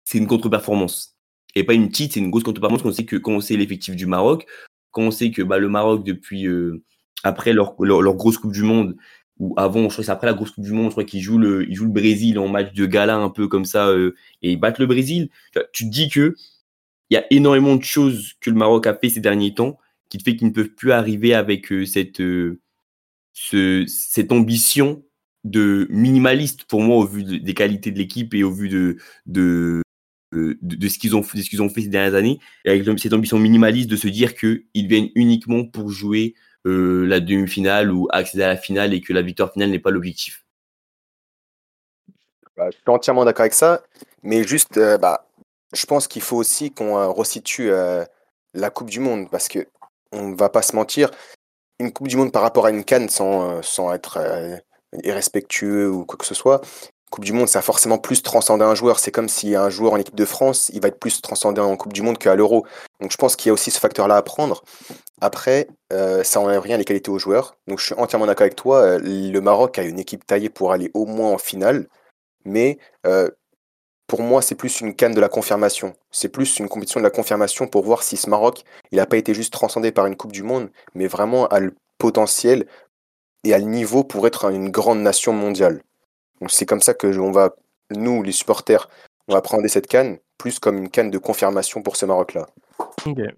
c'est 0.06 0.18
une 0.18 0.28
contre-performance. 0.28 1.18
Et 1.56 1.64
pas 1.64 1.74
une 1.74 1.90
petite 1.90 2.14
c'est 2.14 2.20
une 2.20 2.30
grosse 2.30 2.44
contre-performance 2.44 2.84
quand 2.84 2.90
on 2.90 2.94
sait 2.94 3.06
que 3.06 3.16
quand 3.16 3.34
on 3.34 3.42
sait 3.42 3.58
l'effectif 3.58 3.96
du 3.96 4.06
Maroc 4.06 4.46
quand 4.92 5.04
on 5.04 5.12
sait 5.12 5.32
que 5.32 5.42
bah, 5.42 5.58
le 5.58 5.70
Maroc 5.70 6.04
depuis 6.04 6.48
euh, 6.48 6.84
après 7.24 7.54
leur, 7.54 7.76
grosse 8.16 8.38
coupe 8.38 8.52
du 8.52 8.64
monde 8.64 8.96
avant 9.58 9.84
je 9.84 9.88
crois 9.88 9.98
que 9.98 10.04
c'est 10.04 10.12
après 10.12 10.28
la 10.28 10.34
grosse 10.34 10.52
coupe 10.52 10.64
du 10.64 10.72
monde 10.72 10.88
je 10.88 10.92
crois 10.92 11.04
qu'ils 11.04 11.22
jouent 11.22 11.38
le 11.38 11.70
ils 11.70 11.76
jouent 11.76 11.86
le 11.86 11.92
Brésil 11.92 12.40
en 12.40 12.48
match 12.48 12.74
de 12.74 12.86
gala 12.86 13.16
un 13.16 13.30
peu 13.30 13.48
comme 13.48 13.66
ça 13.66 13.88
euh, 13.88 14.16
et 14.42 14.52
ils 14.52 14.60
battent 14.60 14.80
le 14.80 14.86
Brésil. 14.88 15.30
Tu 15.72 15.86
te 15.86 15.90
dis 15.90 16.10
que 16.10 16.36
il 17.10 17.16
y 17.16 17.18
a 17.18 17.26
énormément 17.32 17.76
de 17.76 17.84
choses 17.84 18.34
que 18.42 18.50
le 18.50 18.56
Maroc 18.56 18.88
a 18.88 18.96
fait 18.96 19.10
ces 19.10 19.20
derniers 19.20 19.54
temps 19.54 19.78
qui 20.10 20.18
te 20.18 20.24
fait 20.24 20.36
qu'ils 20.36 20.48
ne 20.48 20.54
peuvent 20.54 20.70
plus 20.70 20.92
arriver 20.92 21.34
avec 21.34 21.72
euh, 21.72 21.86
cette, 21.86 22.22
euh, 22.22 22.60
ce, 23.34 23.84
cette 23.88 24.32
ambition 24.32 25.04
de 25.44 25.88
minimaliste 25.90 26.64
pour 26.66 26.82
moi 26.82 26.98
au 26.98 27.06
vu 27.06 27.24
de, 27.24 27.38
des 27.38 27.54
qualités 27.54 27.92
de 27.92 27.98
l'équipe 27.98 28.34
et 28.34 28.44
au 28.44 28.52
vu 28.52 28.70
de, 28.70 28.98
de, 29.26 29.82
de, 30.32 30.88
ce 30.88 30.98
qu'ils 30.98 31.16
ont, 31.16 31.20
ont 31.20 31.70
fait 31.70 31.82
ces 31.82 31.88
dernières 31.88 32.16
années, 32.16 32.40
avec 32.66 32.84
cette 33.00 33.14
ambition 33.14 33.40
minimaliste 33.40 33.90
de 33.90 33.96
se 33.96 34.08
dire 34.08 34.36
qu'ils 34.36 34.64
viennent 34.74 35.10
uniquement 35.16 35.66
pour 35.66 35.90
jouer 35.90 36.36
euh, 36.66 37.06
la 37.06 37.20
demi-finale 37.20 37.92
ou 37.92 38.08
accéder 38.12 38.44
à 38.44 38.48
la 38.48 38.58
finale 38.58 38.94
et 38.94 39.02
que 39.02 39.14
la 39.14 39.22
victoire 39.22 39.52
finale 39.52 39.70
n'est 39.70 39.80
pas 39.80 39.92
l'objectif. 39.92 40.46
Je 42.58 42.72
suis 42.72 42.82
entièrement 42.88 43.26
d'accord 43.26 43.42
avec 43.42 43.54
ça, 43.54 43.82
mais 44.22 44.44
juste, 44.44 44.78
euh, 44.78 44.98
bah, 44.98 45.28
je 45.74 45.86
pense 45.86 46.08
qu'il 46.08 46.22
faut 46.22 46.38
aussi 46.38 46.72
qu'on 46.72 46.98
euh, 46.98 47.08
resitue 47.08 47.72
la 48.54 48.70
Coupe 48.70 48.90
du 48.90 49.00
Monde 49.00 49.30
parce 49.30 49.48
que 49.48 49.68
on 50.12 50.30
ne 50.30 50.36
va 50.36 50.50
pas 50.50 50.62
se 50.62 50.76
mentir, 50.76 51.10
une 51.80 51.92
Coupe 51.92 52.08
du 52.08 52.16
Monde 52.16 52.32
par 52.32 52.44
rapport 52.44 52.68
à 52.68 52.70
une 52.70 52.84
canne 52.84 53.10
sans, 53.10 53.62
sans 53.64 53.92
être 53.92 54.20
irrespectueux 55.04 55.90
ou 55.90 56.06
quoi 56.06 56.18
que 56.18 56.26
ce 56.26 56.36
soit. 56.36 56.62
Coupe 57.14 57.26
du 57.26 57.34
Monde, 57.34 57.48
ça 57.48 57.60
a 57.60 57.62
forcément 57.62 58.00
plus 58.00 58.24
transcendé 58.24 58.66
un 58.66 58.74
joueur. 58.74 58.98
C'est 58.98 59.12
comme 59.12 59.30
si 59.30 59.56
un 59.56 59.70
joueur 59.70 59.94
en 59.94 59.98
équipe 59.98 60.16
de 60.16 60.26
France, 60.26 60.72
il 60.74 60.82
va 60.82 60.88
être 60.88 61.00
plus 61.00 61.22
transcendé 61.22 61.62
en 61.62 61.78
Coupe 61.78 61.94
du 61.94 62.02
Monde 62.02 62.18
qu'à 62.18 62.36
l'Euro. 62.36 62.66
Donc 63.02 63.12
je 63.12 63.18
pense 63.18 63.36
qu'il 63.36 63.50
y 63.50 63.52
a 63.52 63.54
aussi 63.54 63.70
ce 63.70 63.80
facteur-là 63.80 64.18
à 64.18 64.24
prendre. 64.24 64.64
Après, 65.24 65.70
euh, 65.94 66.22
ça 66.22 66.42
n'enlève 66.42 66.60
rien 66.60 66.76
les 66.76 66.84
qualités 66.84 67.10
aux 67.10 67.18
joueurs. 67.18 67.56
Donc 67.68 67.80
je 67.80 67.86
suis 67.86 67.96
entièrement 67.96 68.26
d'accord 68.26 68.44
avec 68.44 68.58
toi. 68.58 68.98
Le 69.00 69.40
Maroc 69.40 69.80
a 69.80 69.84
une 69.84 69.98
équipe 69.98 70.26
taillée 70.26 70.50
pour 70.50 70.74
aller 70.74 70.92
au 70.94 71.06
moins 71.06 71.32
en 71.32 71.38
finale. 71.38 71.88
Mais 72.44 72.78
euh, 73.08 73.30
pour 74.06 74.22
moi, 74.22 74.42
c'est 74.42 74.56
plus 74.56 74.82
une 74.82 74.94
canne 74.94 75.14
de 75.14 75.22
la 75.22 75.30
confirmation. 75.30 75.96
C'est 76.12 76.28
plus 76.28 76.60
une 76.60 76.68
compétition 76.68 77.00
de 77.00 77.06
la 77.06 77.10
confirmation 77.10 77.68
pour 77.68 77.86
voir 77.86 78.04
si 78.04 78.18
ce 78.18 78.30
Maroc, 78.30 78.66
il 78.92 78.98
n'a 78.98 79.06
pas 79.06 79.16
été 79.16 79.34
juste 79.34 79.54
transcendé 79.54 79.94
par 79.94 80.08
une 80.08 80.18
Coupe 80.18 80.34
du 80.34 80.44
Monde, 80.44 80.70
mais 80.94 81.08
vraiment 81.08 81.48
a 81.48 81.62
le 81.62 81.74
potentiel 82.00 82.68
et 83.46 83.54
a 83.54 83.60
le 83.60 83.64
niveau 83.64 84.04
pour 84.04 84.28
être 84.28 84.52
une 84.52 84.72
grande 84.72 85.00
nation 85.00 85.32
mondiale. 85.32 85.84
Donc 86.42 86.52
c'est 86.52 86.66
comme 86.66 86.82
ça 86.82 86.94
que 86.94 87.18
on 87.18 87.32
va, 87.32 87.56
nous, 87.92 88.24
les 88.24 88.34
supporters, 88.34 88.90
on 89.30 89.36
va 89.36 89.42
prendre 89.42 89.66
cette 89.70 89.88
canne 89.88 90.18
plus 90.38 90.60
comme 90.60 90.80
une 90.80 90.90
canne 90.90 91.12
de 91.12 91.18
confirmation 91.18 91.82
pour 91.82 91.96
ce 91.96 92.06
Maroc-là. 92.06 92.48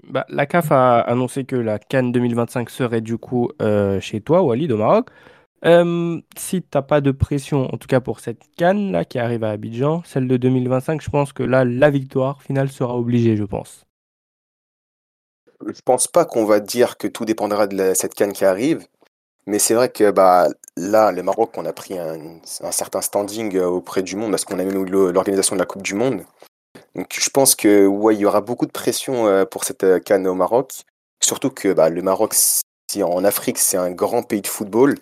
Bah, 0.08 0.26
la 0.30 0.46
CAF 0.46 0.72
a 0.72 1.00
annoncé 1.00 1.46
que 1.46 1.56
la 1.56 1.80
Cannes 1.80 2.12
2025 2.12 2.70
serait 2.70 3.02
du 3.02 3.18
coup 3.18 3.50
euh, 3.62 4.00
chez 4.00 4.22
toi, 4.22 4.42
Walid, 4.44 4.72
au 4.72 4.78
Maroc. 4.78 5.10
Euh, 5.66 6.22
si 6.38 6.62
tu 6.62 6.68
n'as 6.76 6.84
pas 6.84 7.02
de 7.02 7.12
pression, 7.12 7.74
en 7.74 7.78
tout 7.78 7.88
cas 7.88 8.00
pour 8.00 8.20
cette 8.20 8.44
Cannes 8.56 8.92
là 8.92 9.04
qui 9.04 9.18
arrive 9.18 9.44
à 9.44 9.52
Abidjan, 9.52 10.04
celle 10.06 10.28
de 10.28 10.38
2025, 10.38 11.02
je 11.02 11.10
pense 11.10 11.34
que 11.34 11.42
là, 11.42 11.66
la 11.66 11.90
victoire 11.90 12.44
finale 12.44 12.70
sera 12.70 12.96
obligée, 12.96 13.36
je 13.36 13.44
pense. 13.44 13.86
Je 15.66 15.82
pense 15.84 16.08
pas 16.08 16.26
qu'on 16.26 16.46
va 16.46 16.60
dire 16.60 16.98
que 16.98 17.08
tout 17.08 17.26
dépendra 17.26 17.66
de 17.66 17.94
cette 17.96 18.14
Cannes 18.14 18.34
qui 18.34 18.46
arrive, 18.46 18.86
mais 19.48 19.58
c'est 19.58 19.74
vrai 19.74 19.90
que 19.90 20.12
bah, 20.12 20.50
là, 20.78 21.12
le 21.12 21.24
Maroc, 21.24 21.52
on 21.58 21.66
a 21.66 21.74
pris 21.74 21.98
un, 21.98 22.40
certain 22.44 23.02
standing 23.02 23.56
euh, 23.56 23.66
auprès 23.66 24.04
du 24.04 24.16
monde 24.16 24.32
parce 24.32 24.46
qu'on 24.46 24.60
a 24.60 24.64
eu 24.64 24.86
l'organisation 24.86 25.56
de 25.56 25.62
la 25.62 25.66
Coupe 25.66 25.84
du 25.84 25.96
Monde. 25.96 26.24
Donc 26.96 27.08
je 27.12 27.30
pense 27.30 27.56
que 27.56 27.86
ouais, 27.86 28.16
il 28.16 28.22
y 28.22 28.26
aura 28.26 28.42
beaucoup 28.42 28.66
de 28.66 28.72
pression 28.72 29.28
euh, 29.28 29.46
pour 29.46 29.66
cette 29.66 29.84
euh, 29.84 30.00
canne 30.00 30.28
au 30.28 30.34
Maroc. 30.34 30.84
Surtout 31.22 31.50
que 31.50 31.74
bah, 31.74 31.90
le 31.90 32.02
Maroc, 32.02 32.34
en 33.02 33.24
Afrique, 33.26 33.58
c'est 33.58 33.78
un 33.78 33.92
grand 33.92 34.24
pays 34.24 34.42
de 34.42 34.48
football. 34.48 34.98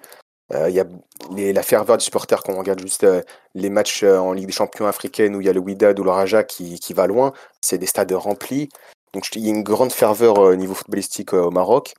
Euh, 0.53 0.69
il 0.69 0.75
y 0.75 0.79
a 0.79 1.53
la 1.53 1.63
ferveur 1.63 1.97
des 1.97 2.03
supporters 2.03 2.41
quand 2.43 2.53
on 2.53 2.59
regarde 2.59 2.79
juste 2.79 3.05
les 3.53 3.69
matchs 3.69 4.03
en 4.03 4.33
Ligue 4.33 4.47
des 4.47 4.51
Champions 4.51 4.87
africaine 4.87 5.35
où 5.35 5.41
il 5.41 5.47
y 5.47 5.49
a 5.49 5.53
le 5.53 5.59
Wydad 5.59 5.99
ou 5.99 6.03
le 6.03 6.09
Raja 6.09 6.43
qui, 6.43 6.79
qui 6.79 6.93
va 6.93 7.07
loin. 7.07 7.33
C'est 7.61 7.77
des 7.77 7.85
stades 7.85 8.11
remplis. 8.11 8.69
Donc 9.13 9.27
il 9.35 9.43
y 9.43 9.47
a 9.47 9.49
une 9.51 9.63
grande 9.63 9.91
ferveur 9.91 10.39
au 10.39 10.55
niveau 10.55 10.73
footballistique 10.73 11.33
au 11.33 11.51
Maroc. 11.51 11.93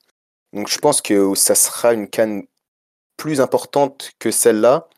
Donc 0.53 0.69
je 0.69 0.79
pense 0.79 1.01
que 1.01 1.35
ça 1.35 1.55
sera 1.55 1.95
une 1.95 2.09
canne 2.09 2.43
plus 3.17 3.41
importante 3.41 4.11
que 4.19 4.31
celle-là, 4.31 4.89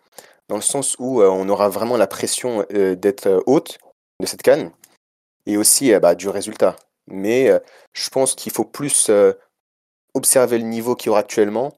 dans 0.48 0.56
le 0.56 0.62
sens 0.62 0.96
où 0.98 1.22
on 1.22 1.48
aura 1.48 1.68
vraiment 1.68 1.96
la 1.96 2.06
pression 2.06 2.64
d'être 2.70 3.42
haute 3.46 3.78
de 4.20 4.26
cette 4.26 4.42
canne 4.42 4.72
et 5.46 5.56
aussi 5.56 5.92
euh, 5.94 6.00
bah, 6.00 6.14
du 6.14 6.28
résultat. 6.28 6.76
Mais 7.06 7.48
euh, 7.48 7.58
je 7.92 8.08
pense 8.10 8.34
qu'il 8.34 8.52
faut 8.52 8.64
plus 8.64 9.08
euh, 9.10 9.32
observer 10.14 10.58
le 10.58 10.64
niveau 10.64 10.94
qu'il 10.94 11.06
y 11.06 11.10
aura 11.10 11.20
actuellement 11.20 11.72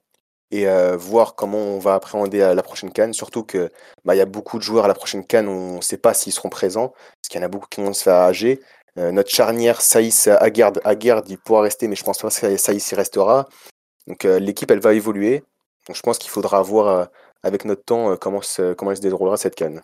et 0.51 0.67
voir 0.97 1.35
comment 1.35 1.59
on 1.59 1.79
va 1.79 1.93
appréhender 1.93 2.39
la 2.39 2.63
prochaine 2.63 2.91
canne. 2.91 3.13
Surtout 3.13 3.43
que 3.43 3.71
bah, 4.07 4.15
y 4.15 4.23
a 4.23 4.25
beaucoup 4.25 4.57
de 4.57 4.63
joueurs 4.63 4.87
à 4.87 4.89
la 4.89 4.95
prochaine 4.95 5.27
canne, 5.27 5.47
on 5.47 5.77
ne 5.77 5.83
sait 5.83 5.99
pas 5.99 6.15
s'ils 6.15 6.33
seront 6.33 6.49
présents, 6.49 6.89
parce 6.89 7.29
qu'il 7.29 7.39
y 7.39 7.45
en 7.45 7.47
a 7.47 7.51
beaucoup 7.51 7.67
qui 7.69 7.83
vont 7.83 7.93
se 7.93 8.03
faire 8.03 8.15
âger. 8.15 8.59
notre 8.97 9.29
charnière 9.29 9.83
Saïs 9.83 10.27
Aguerd, 10.27 11.27
il 11.29 11.37
pourra 11.37 11.61
rester, 11.61 11.87
mais 11.87 11.97
je 11.97 12.03
pense 12.05 12.17
pas 12.17 12.31
que 12.31 12.57
Saïs 12.57 12.91
y 12.91 12.95
restera. 12.95 13.47
Donc 14.07 14.25
l'équipe, 14.25 14.71
elle 14.71 14.81
va 14.81 14.95
évoluer. 14.95 15.45
Donc 15.87 15.97
je 15.97 16.01
pense 16.01 16.17
qu'il 16.17 16.31
faudra 16.31 16.63
voir 16.63 17.11
avec 17.43 17.67
notre 17.67 17.85
temps 17.85 18.17
comment, 18.17 18.41
comment 18.79 18.91
elle 18.91 18.97
se 18.97 19.03
déroulera 19.03 19.37
cette 19.37 19.55
canne. 19.55 19.83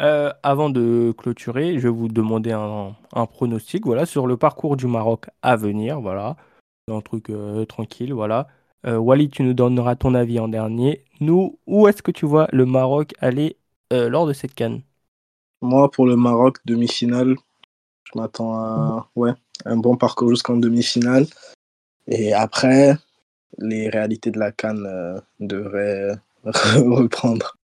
Euh, 0.00 0.30
avant 0.42 0.68
de 0.68 1.14
clôturer, 1.16 1.78
je 1.78 1.88
vais 1.88 1.94
vous 1.94 2.08
demander 2.08 2.52
un, 2.52 2.94
pronostic 3.26 3.86
voilà, 3.86 4.04
sur 4.04 4.26
le 4.26 4.36
parcours 4.36 4.76
du 4.76 4.86
Maroc 4.86 5.26
à 5.42 5.56
venir. 5.56 6.00
Voilà, 6.00 6.36
un 6.88 7.00
truc 7.00 7.30
euh, 7.30 7.64
tranquille. 7.64 8.12
Voilà. 8.12 8.46
Euh, 8.86 8.98
Wally, 8.98 9.30
tu 9.30 9.42
nous 9.42 9.54
donneras 9.54 9.96
ton 9.96 10.14
avis 10.14 10.38
en 10.38 10.48
dernier. 10.48 11.04
Nous, 11.20 11.58
où 11.66 11.88
est-ce 11.88 12.02
que 12.02 12.10
tu 12.10 12.26
vois 12.26 12.46
le 12.52 12.66
Maroc 12.66 13.14
aller 13.20 13.56
lors 13.90 14.26
de 14.26 14.32
cette 14.32 14.54
canne? 14.54 14.82
Moi, 15.62 15.90
pour 15.90 16.06
le 16.06 16.16
Maroc, 16.16 16.58
demi-finale, 16.66 17.36
je 18.04 18.18
m'attends 18.18 18.54
à 18.54 19.08
ouais, 19.14 19.32
un 19.64 19.76
bon 19.76 19.96
parcours 19.96 20.28
jusqu'en 20.30 20.56
demi-finale. 20.56 21.26
Et 22.08 22.32
après, 22.34 22.96
les 23.58 23.88
réalités 23.88 24.30
de 24.30 24.38
la 24.38 24.52
canne 24.52 25.22
devraient 25.40 26.16
reprendre. 26.44 27.56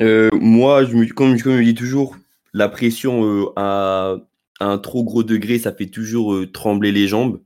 Euh, 0.00 0.30
moi, 0.32 0.84
je 0.84 0.94
me, 0.96 1.06
comme, 1.06 1.36
je 1.36 1.48
me 1.48 1.62
dis 1.62 1.74
toujours, 1.74 2.16
la 2.52 2.68
pression 2.68 3.24
euh, 3.24 3.52
à, 3.56 4.16
un 4.60 4.78
trop 4.78 5.04
gros 5.04 5.22
degré, 5.22 5.58
ça 5.58 5.72
fait 5.72 5.86
toujours 5.86 6.34
euh, 6.34 6.50
trembler 6.50 6.92
les 6.92 7.08
jambes. 7.08 7.40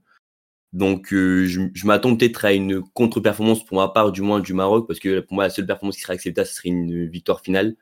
Donc, 0.74 1.08
je, 1.11 1.87
m'attends 1.87 2.14
peut-être 2.14 2.44
à 2.44 2.52
une 2.52 2.82
contre-performance 2.82 3.64
pour 3.64 3.78
ma 3.78 3.88
part, 3.88 4.12
du 4.12 4.20
moins 4.20 4.40
du 4.40 4.52
Maroc, 4.52 4.87
parce 4.87 5.00
que 5.00 5.20
pour 5.20 5.34
moi, 5.34 5.44
la 5.44 5.50
seule 5.50 5.66
performance 5.66 5.96
qui 5.96 6.02
serait 6.02 6.14
acceptable, 6.14 6.46
ce 6.46 6.54
serait 6.54 6.68
une 6.68 7.06
victoire 7.06 7.40
finale. 7.40 7.74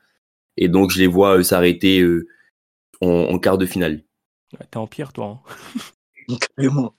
Et 0.57 0.69
donc, 0.69 0.93
je 0.93 1.01
les 1.01 1.09
vois 1.09 1.43
s'arrêter 1.43 2.07
en, 3.01 3.39
quart 3.41 3.59
de 3.59 3.67
finale. 3.67 4.05
T'es 4.71 4.77
en 4.77 4.87
pire, 4.87 5.13
toi. 5.13 5.43
Hein. 6.29 6.37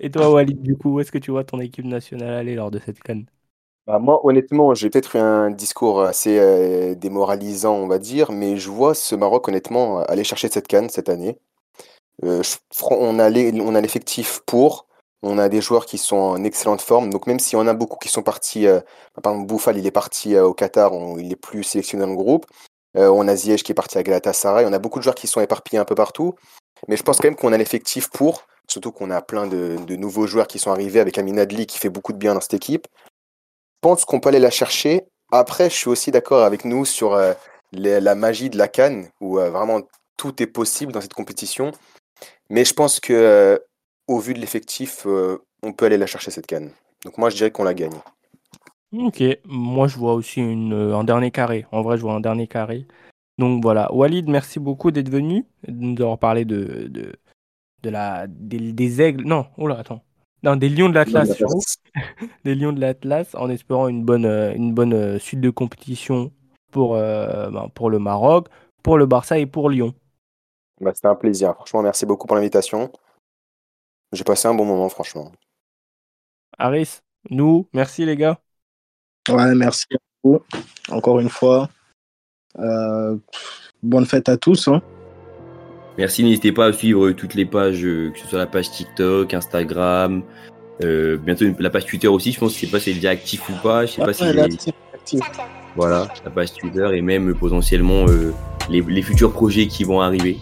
Et 0.00 0.10
toi, 0.10 0.30
Walid, 0.30 0.62
du 0.62 0.76
coup, 0.76 0.94
où 0.94 1.00
est-ce 1.00 1.12
que 1.12 1.18
tu 1.18 1.30
vois 1.30 1.44
ton 1.44 1.60
équipe 1.60 1.84
nationale 1.84 2.34
aller 2.34 2.54
lors 2.54 2.70
de 2.70 2.78
cette 2.78 3.00
canne? 3.00 3.26
Bah, 3.86 4.00
moi, 4.00 4.20
honnêtement, 4.26 4.74
j'ai 4.74 4.90
peut-être 4.90 5.14
eu 5.16 5.20
un 5.20 5.50
discours 5.50 6.02
assez 6.02 6.38
euh, 6.40 6.96
démoralisant, 6.96 7.74
on 7.74 7.86
va 7.86 7.98
dire, 7.98 8.32
mais 8.32 8.56
je 8.56 8.68
vois 8.68 8.94
ce 8.94 9.14
Maroc, 9.14 9.46
honnêtement, 9.48 10.00
aller 10.04 10.24
chercher 10.24 10.48
cette 10.48 10.66
canne 10.66 10.88
cette 10.88 11.08
année. 11.08 11.38
Euh, 12.24 12.42
on 12.90 13.18
a 13.18 13.30
l'effectif 13.80 14.40
pour, 14.46 14.86
on 15.22 15.38
a 15.38 15.48
des 15.48 15.60
joueurs 15.60 15.86
qui 15.86 15.98
sont 15.98 16.16
en 16.16 16.44
excellente 16.44 16.80
forme, 16.80 17.10
donc 17.10 17.26
même 17.28 17.38
s'il 17.38 17.58
y 17.58 17.62
en 17.62 17.68
a 17.68 17.74
beaucoup 17.74 17.98
qui 17.98 18.08
sont 18.08 18.22
partis, 18.22 18.66
euh, 18.66 18.80
par 19.22 19.32
exemple 19.32 19.48
Bouffal, 19.48 19.78
il 19.78 19.86
est 19.86 19.90
parti 19.92 20.36
au 20.38 20.54
Qatar, 20.54 20.92
il 21.18 21.32
est 21.32 21.36
plus 21.36 21.62
sélectionné 21.62 22.04
dans 22.04 22.10
le 22.10 22.16
groupe. 22.16 22.46
on 22.94 23.28
a 23.28 23.36
Ziyech 23.36 23.62
qui 23.62 23.72
est 23.72 23.74
parti 23.74 23.98
à 23.98 24.02
Galatasaray, 24.02 24.66
on 24.66 24.72
a 24.72 24.78
beaucoup 24.78 24.98
de 24.98 25.04
joueurs 25.04 25.14
qui 25.14 25.26
sont 25.28 25.40
éparpillés 25.40 25.78
un 25.78 25.84
peu 25.84 25.94
partout, 25.94 26.34
mais 26.88 26.96
je 26.96 27.02
pense 27.02 27.18
quand 27.18 27.28
même 27.28 27.36
qu'on 27.36 27.52
a 27.52 27.58
l'effectif 27.58 28.10
pour, 28.10 28.46
surtout 28.68 28.92
qu'on 28.92 29.10
a 29.10 29.22
plein 29.22 29.46
de, 29.46 29.76
de 29.86 29.96
nouveaux 29.96 30.26
joueurs 30.26 30.48
qui 30.48 30.58
sont 30.58 30.70
arrivés 30.70 31.00
avec 31.00 31.18
Amin 31.18 31.38
Adli 31.38 31.66
qui 31.66 31.78
fait 31.78 31.90
beaucoup 31.90 32.12
de 32.12 32.18
bien 32.18 32.34
dans 32.34 32.40
cette 32.40 32.54
équipe 32.54 32.88
pense 33.86 34.04
qu'on 34.04 34.18
peut 34.18 34.30
aller 34.30 34.40
la 34.40 34.50
chercher. 34.50 35.06
Après, 35.30 35.70
je 35.70 35.76
suis 35.76 35.88
aussi 35.88 36.10
d'accord 36.10 36.42
avec 36.42 36.64
nous 36.64 36.84
sur 36.84 37.14
euh, 37.14 37.34
la 37.70 38.14
magie 38.16 38.50
de 38.50 38.58
la 38.58 38.66
canne, 38.66 39.10
où 39.20 39.38
euh, 39.38 39.48
vraiment 39.48 39.80
tout 40.16 40.42
est 40.42 40.48
possible 40.48 40.90
dans 40.90 41.00
cette 41.00 41.14
compétition. 41.14 41.70
Mais 42.50 42.64
je 42.64 42.74
pense 42.74 42.98
que 42.98 43.12
euh, 43.12 43.58
au 44.08 44.18
vu 44.18 44.34
de 44.34 44.40
l'effectif, 44.40 45.06
on 45.62 45.72
peut 45.72 45.86
aller 45.86 45.98
la 45.98 46.06
chercher 46.08 46.32
cette 46.32 46.48
canne. 46.48 46.72
Donc 47.04 47.16
moi, 47.16 47.30
je 47.30 47.36
dirais 47.36 47.52
qu'on 47.52 47.62
la 47.62 47.74
gagne. 47.74 48.00
Ok, 48.92 49.22
moi 49.44 49.86
je 49.86 49.96
vois 49.98 50.14
aussi 50.14 50.40
une, 50.40 50.72
un 50.72 51.04
dernier 51.04 51.30
carré. 51.30 51.64
En 51.70 51.82
vrai, 51.82 51.96
je 51.96 52.02
vois 52.02 52.14
un 52.14 52.20
dernier 52.20 52.48
carré. 52.48 52.88
Donc 53.38 53.62
voilà, 53.62 53.92
Walid, 53.94 54.28
merci 54.28 54.58
beaucoup 54.58 54.90
d'être 54.90 55.10
venu, 55.10 55.44
de 55.68 55.72
nous 55.72 56.02
avoir 56.02 56.18
parlé 56.18 56.44
de, 56.44 56.88
de, 57.84 57.88
la, 57.88 58.26
des, 58.26 58.72
des, 58.72 59.00
aigles. 59.00 59.24
Non, 59.24 59.46
oh 59.58 59.68
là, 59.68 59.78
attends 59.78 60.02
des 60.42 60.68
Lions 60.68 60.88
de 60.88 60.94
l'Atlas, 60.94 61.42
des 62.44 62.54
Lions 62.54 62.72
de 62.72 62.80
l'Atlas, 62.80 63.34
en 63.34 63.48
espérant 63.48 63.88
une 63.88 64.04
bonne, 64.04 64.26
euh, 64.26 64.54
une 64.54 64.72
bonne 64.74 64.92
euh, 64.92 65.18
suite 65.18 65.40
de 65.40 65.50
compétition 65.50 66.32
pour, 66.70 66.94
euh, 66.94 67.50
ben, 67.50 67.68
pour 67.74 67.90
le 67.90 67.98
Maroc, 67.98 68.48
pour 68.82 68.98
le 68.98 69.06
Barça 69.06 69.38
et 69.38 69.46
pour 69.46 69.70
Lyon. 69.70 69.94
Bah, 70.80 70.92
C'était 70.94 71.08
un 71.08 71.14
plaisir. 71.14 71.54
Franchement, 71.54 71.82
merci 71.82 72.06
beaucoup 72.06 72.26
pour 72.26 72.36
l'invitation. 72.36 72.92
J'ai 74.12 74.24
passé 74.24 74.46
un 74.46 74.54
bon 74.54 74.64
moment, 74.64 74.88
franchement. 74.88 75.32
Aris, 76.58 77.00
nous, 77.30 77.68
merci 77.72 78.04
les 78.04 78.16
gars. 78.16 78.38
Ouais, 79.28 79.54
merci 79.54 79.86
à 79.92 79.96
vous. 80.22 80.40
Encore 80.90 81.18
une 81.18 81.28
fois. 81.28 81.68
bonne 83.82 84.06
fête 84.06 84.28
à 84.28 84.36
tous. 84.36 84.68
Hein. 84.68 84.80
Merci, 85.98 86.24
n'hésitez 86.24 86.52
pas 86.52 86.66
à 86.66 86.72
suivre 86.72 87.10
toutes 87.12 87.34
les 87.34 87.46
pages, 87.46 87.84
euh, 87.84 88.10
que 88.10 88.18
ce 88.18 88.26
soit 88.26 88.38
la 88.38 88.46
page 88.46 88.70
TikTok, 88.70 89.32
Instagram, 89.32 90.22
euh, 90.82 91.16
bientôt 91.16 91.46
la 91.58 91.70
page 91.70 91.86
Twitter 91.86 92.08
aussi. 92.08 92.32
Je 92.32 92.40
pense 92.40 92.52
que 92.52 92.60
je 92.60 92.66
sais 92.66 92.70
pas 92.70 92.80
si 92.80 92.90
elle 92.90 92.96
est 92.96 93.00
déjà 93.00 93.10
actif 93.10 93.48
ou 93.48 93.52
pas. 93.62 93.86
Je 93.86 93.92
sais 93.92 94.02
pas 94.02 94.12
si 94.12 94.24
est... 94.24 95.20
Voilà, 95.74 96.08
la 96.24 96.30
page 96.30 96.52
Twitter 96.54 96.88
et 96.94 97.02
même 97.02 97.34
potentiellement 97.34 98.06
euh, 98.08 98.32
les, 98.68 98.80
les, 98.80 99.02
futurs 99.02 99.32
projets 99.32 99.66
qui 99.66 99.84
vont 99.84 100.00
arriver. 100.00 100.38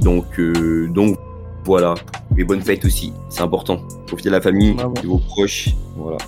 Donc, 0.00 0.38
euh, 0.38 0.88
donc 0.88 1.18
voilà. 1.64 1.94
Et 2.36 2.44
bonnes 2.44 2.62
fêtes 2.62 2.84
aussi, 2.84 3.12
c'est 3.28 3.42
important. 3.42 3.80
Profitez 4.06 4.28
de 4.28 4.34
la 4.34 4.40
famille, 4.40 4.74
de 4.74 5.06
vos 5.06 5.18
proches. 5.18 5.70
Voilà. 5.96 6.18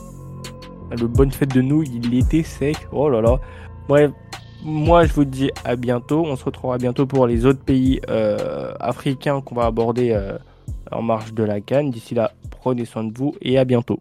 Le 0.91 1.07
bonne 1.07 1.31
fête 1.31 1.55
de 1.55 1.63
nous, 1.63 1.83
il 1.83 2.19
était 2.19 2.43
sec. 2.43 2.77
Oh 2.93 3.09
là 3.09 3.21
là. 3.21 3.41
Bref, 3.89 4.11
moi, 4.63 5.07
je 5.07 5.13
vous 5.13 5.25
dis 5.25 5.51
à 5.65 5.77
bientôt. 5.77 6.25
On 6.27 6.37
se 6.37 6.45
retrouvera 6.45 6.79
bientôt 6.79 7.07
pour 7.07 7.27
les 7.27 7.47
autres 7.47 7.63
pays 7.63 8.01
euh, 8.09 8.75
africains 8.81 9.41
qu'on 9.41 9.55
va 9.55 9.67
aborder 9.67 10.11
euh, 10.11 10.37
en 10.91 11.03
marche 11.03 11.33
de 11.33 11.45
la 11.45 11.61
Cannes. 11.61 11.91
D'ici 11.91 12.15
là, 12.15 12.33
prenez 12.51 12.85
soin 12.85 13.05
de 13.05 13.17
vous 13.17 13.35
et 13.41 13.59
à 13.59 13.65
bientôt. 13.65 14.01